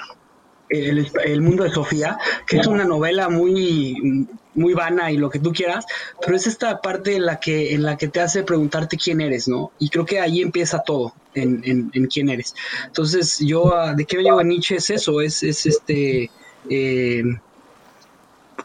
[0.69, 5.53] el, mundo de Sofía, que es una novela muy muy vana y lo que tú
[5.53, 5.85] quieras,
[6.20, 9.47] pero es esta parte en la que, en la que te hace preguntarte quién eres,
[9.47, 9.70] ¿no?
[9.78, 12.55] Y creo que ahí empieza todo, en, en, quién eres.
[12.87, 14.77] Entonces, yo, ah, ¿de qué me llevo a Nietzsche?
[14.77, 16.31] Es eso, es, es este...
[16.69, 17.23] Eh,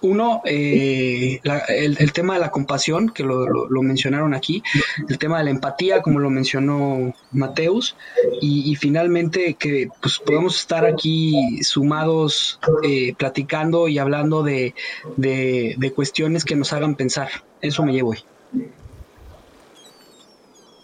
[0.02, 4.64] uno, eh, el, tema de la compasión, que lo, mencionaron aquí,
[5.08, 7.96] el tema de la empatía, como lo mencionó Mateus,
[8.42, 14.74] y, finalmente que pues, podamos estar aquí sumados, eh, platicando y hablando de,
[15.18, 17.30] de, cuestiones que nos hagan pensar.
[17.62, 18.20] Eso me llevo hoy.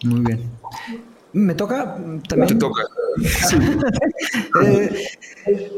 [0.04, 0.50] Muy bien.
[1.32, 1.96] Me toca
[2.28, 2.58] también.
[2.58, 2.82] toca.
[4.60, 5.06] Eh,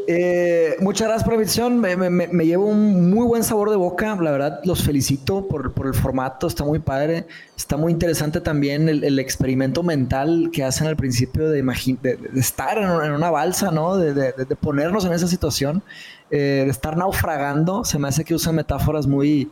[0.09, 1.81] eh, muchas gracias por la invitación.
[1.81, 4.16] Me, llevo un muy buen sabor de boca.
[4.20, 6.47] La verdad, los felicito por, el formato.
[6.47, 7.27] Está muy padre.
[7.56, 13.12] Está muy interesante también el, experimento mental que hacen al principio de, de, estar en,
[13.12, 13.97] una balsa, ¿no?
[13.97, 15.82] De, ponernos en esa situación,
[16.31, 17.85] eh, de estar naufragando.
[17.85, 19.51] Se me hace que usan metáforas muy,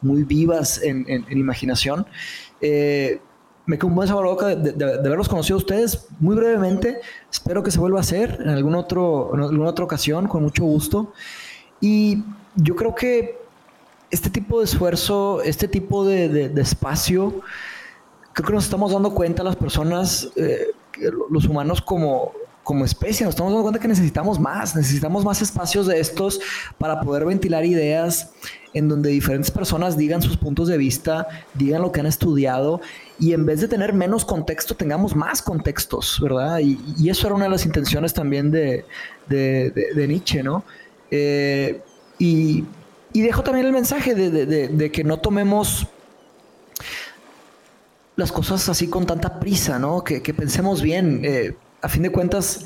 [0.00, 2.06] muy vivas en, en imaginación.
[2.60, 3.20] Eh,
[3.70, 7.00] me quedo un sabor boca de, haberlos conocido a ustedes muy brevemente.
[7.30, 10.64] Espero que se vuelva a hacer en, algún otro, en alguna otra ocasión, con mucho
[10.64, 11.12] gusto.
[11.80, 12.24] Y
[12.56, 13.38] yo creo que
[14.10, 17.42] este tipo de esfuerzo, este tipo de, espacio,
[18.32, 20.72] creo que nos estamos dando cuenta las personas, eh,
[21.30, 22.32] los humanos como,
[22.70, 26.40] como especie, nos estamos dando cuenta que necesitamos más, necesitamos más espacios de estos
[26.78, 28.30] para poder ventilar ideas
[28.74, 32.80] en donde diferentes personas digan sus puntos de vista, digan lo que han estudiado
[33.18, 36.60] y en vez de tener menos contexto, tengamos más contextos, ¿verdad?
[36.60, 38.84] Y, eso era una de las intenciones también de,
[39.28, 40.62] Nietzsche, ¿no?
[41.10, 41.82] Eh,
[42.20, 42.64] y,
[43.12, 45.88] dejo también el mensaje de, que no tomemos
[48.14, 50.04] las cosas así con tanta prisa, ¿no?
[50.04, 51.22] Que, pensemos bien.
[51.24, 52.64] Eh, a fin de cuentas,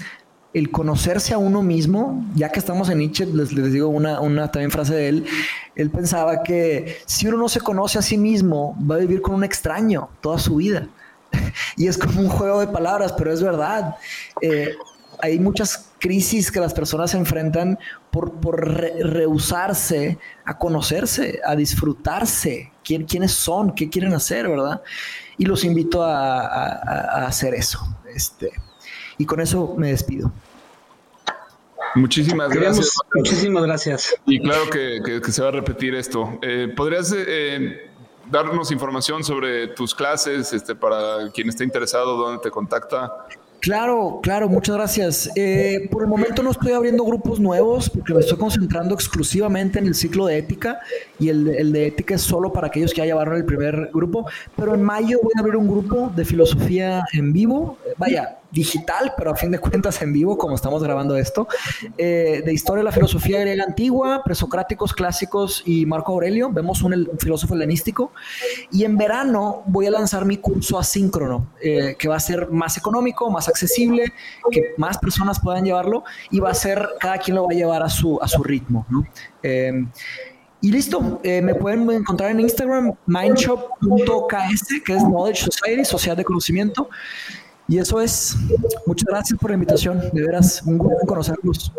[0.54, 4.70] el conocerse a uno mismo, ya que estamos en Nietzsche, les, digo una, una, también
[4.70, 5.26] frase de él,
[5.74, 9.34] él pensaba que si uno no se conoce a sí mismo, va a vivir con
[9.34, 10.86] un extraño toda su vida.
[11.76, 13.96] y es como un juego de palabras, pero es verdad.
[14.40, 14.76] Eh,
[15.20, 17.76] hay muchas crisis que las personas se enfrentan
[18.12, 24.82] por, por rehusarse a conocerse, a disfrutarse, quién, quiénes son, qué quieren hacer, ¿verdad?
[25.36, 27.80] Y los invito a, a hacer eso.
[28.14, 28.52] Este,
[29.18, 30.32] y con eso me despido.
[31.94, 32.96] Muchísimas gracias.
[33.14, 34.14] Muchísimas gracias.
[34.26, 36.38] Y claro que, se va a repetir esto.
[36.42, 37.90] Eh, ¿Podrías eh,
[38.30, 43.12] darnos información sobre tus clases este, para quien esté interesado, dónde te contacta?
[43.64, 45.30] Claro, claro, muchas gracias.
[45.36, 49.86] Eh, por el momento no estoy abriendo grupos nuevos porque me estoy concentrando exclusivamente en
[49.86, 50.80] el ciclo de ética
[51.24, 54.26] y el, el, de ética es solo para aquellos que ya llevaron el primer grupo.
[54.56, 57.78] Pero en mayo voy a abrir un grupo de filosofía en vivo.
[57.96, 61.48] Vaya, digital, pero a fin de cuentas en vivo, como estamos grabando esto,
[61.98, 66.50] eh, de historia de la filosofía griega antigua, presocráticos clásicos y Marco Aurelio.
[66.50, 68.12] Vemos un, filósofo helenístico.
[68.70, 72.76] Y en verano voy a lanzar mi curso asíncrono, eh, que va a ser más
[72.76, 74.12] económico, más accesible,
[74.50, 77.82] que más personas puedan llevarlo y va a ser, cada quien lo va a llevar
[77.82, 78.86] a su, a su ritmo.
[79.42, 79.88] Em,
[80.64, 86.24] y listo, eh, me pueden encontrar en Instagram, mindshop.ks, que es Knowledge Society, Sociedad de
[86.24, 86.88] Conocimiento.
[87.68, 88.34] Y eso es.
[88.86, 90.00] Muchas gracias por la invitación.
[90.14, 91.70] De veras, un gusto conocerlos.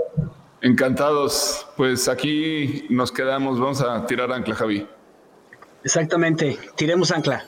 [0.62, 1.66] Encantados.
[1.76, 3.60] Pues aquí nos quedamos.
[3.60, 4.88] Vamos a tirar ancla, Javi.
[5.84, 6.60] Exactamente.
[6.76, 7.44] Tiremos ancla.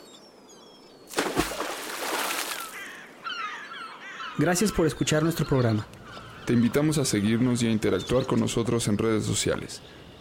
[4.39, 5.85] Gracias por escuchar nuestro programa.
[6.47, 9.84] Te invitamos a seguirnos y a interactuar con nosotros en redes sociales.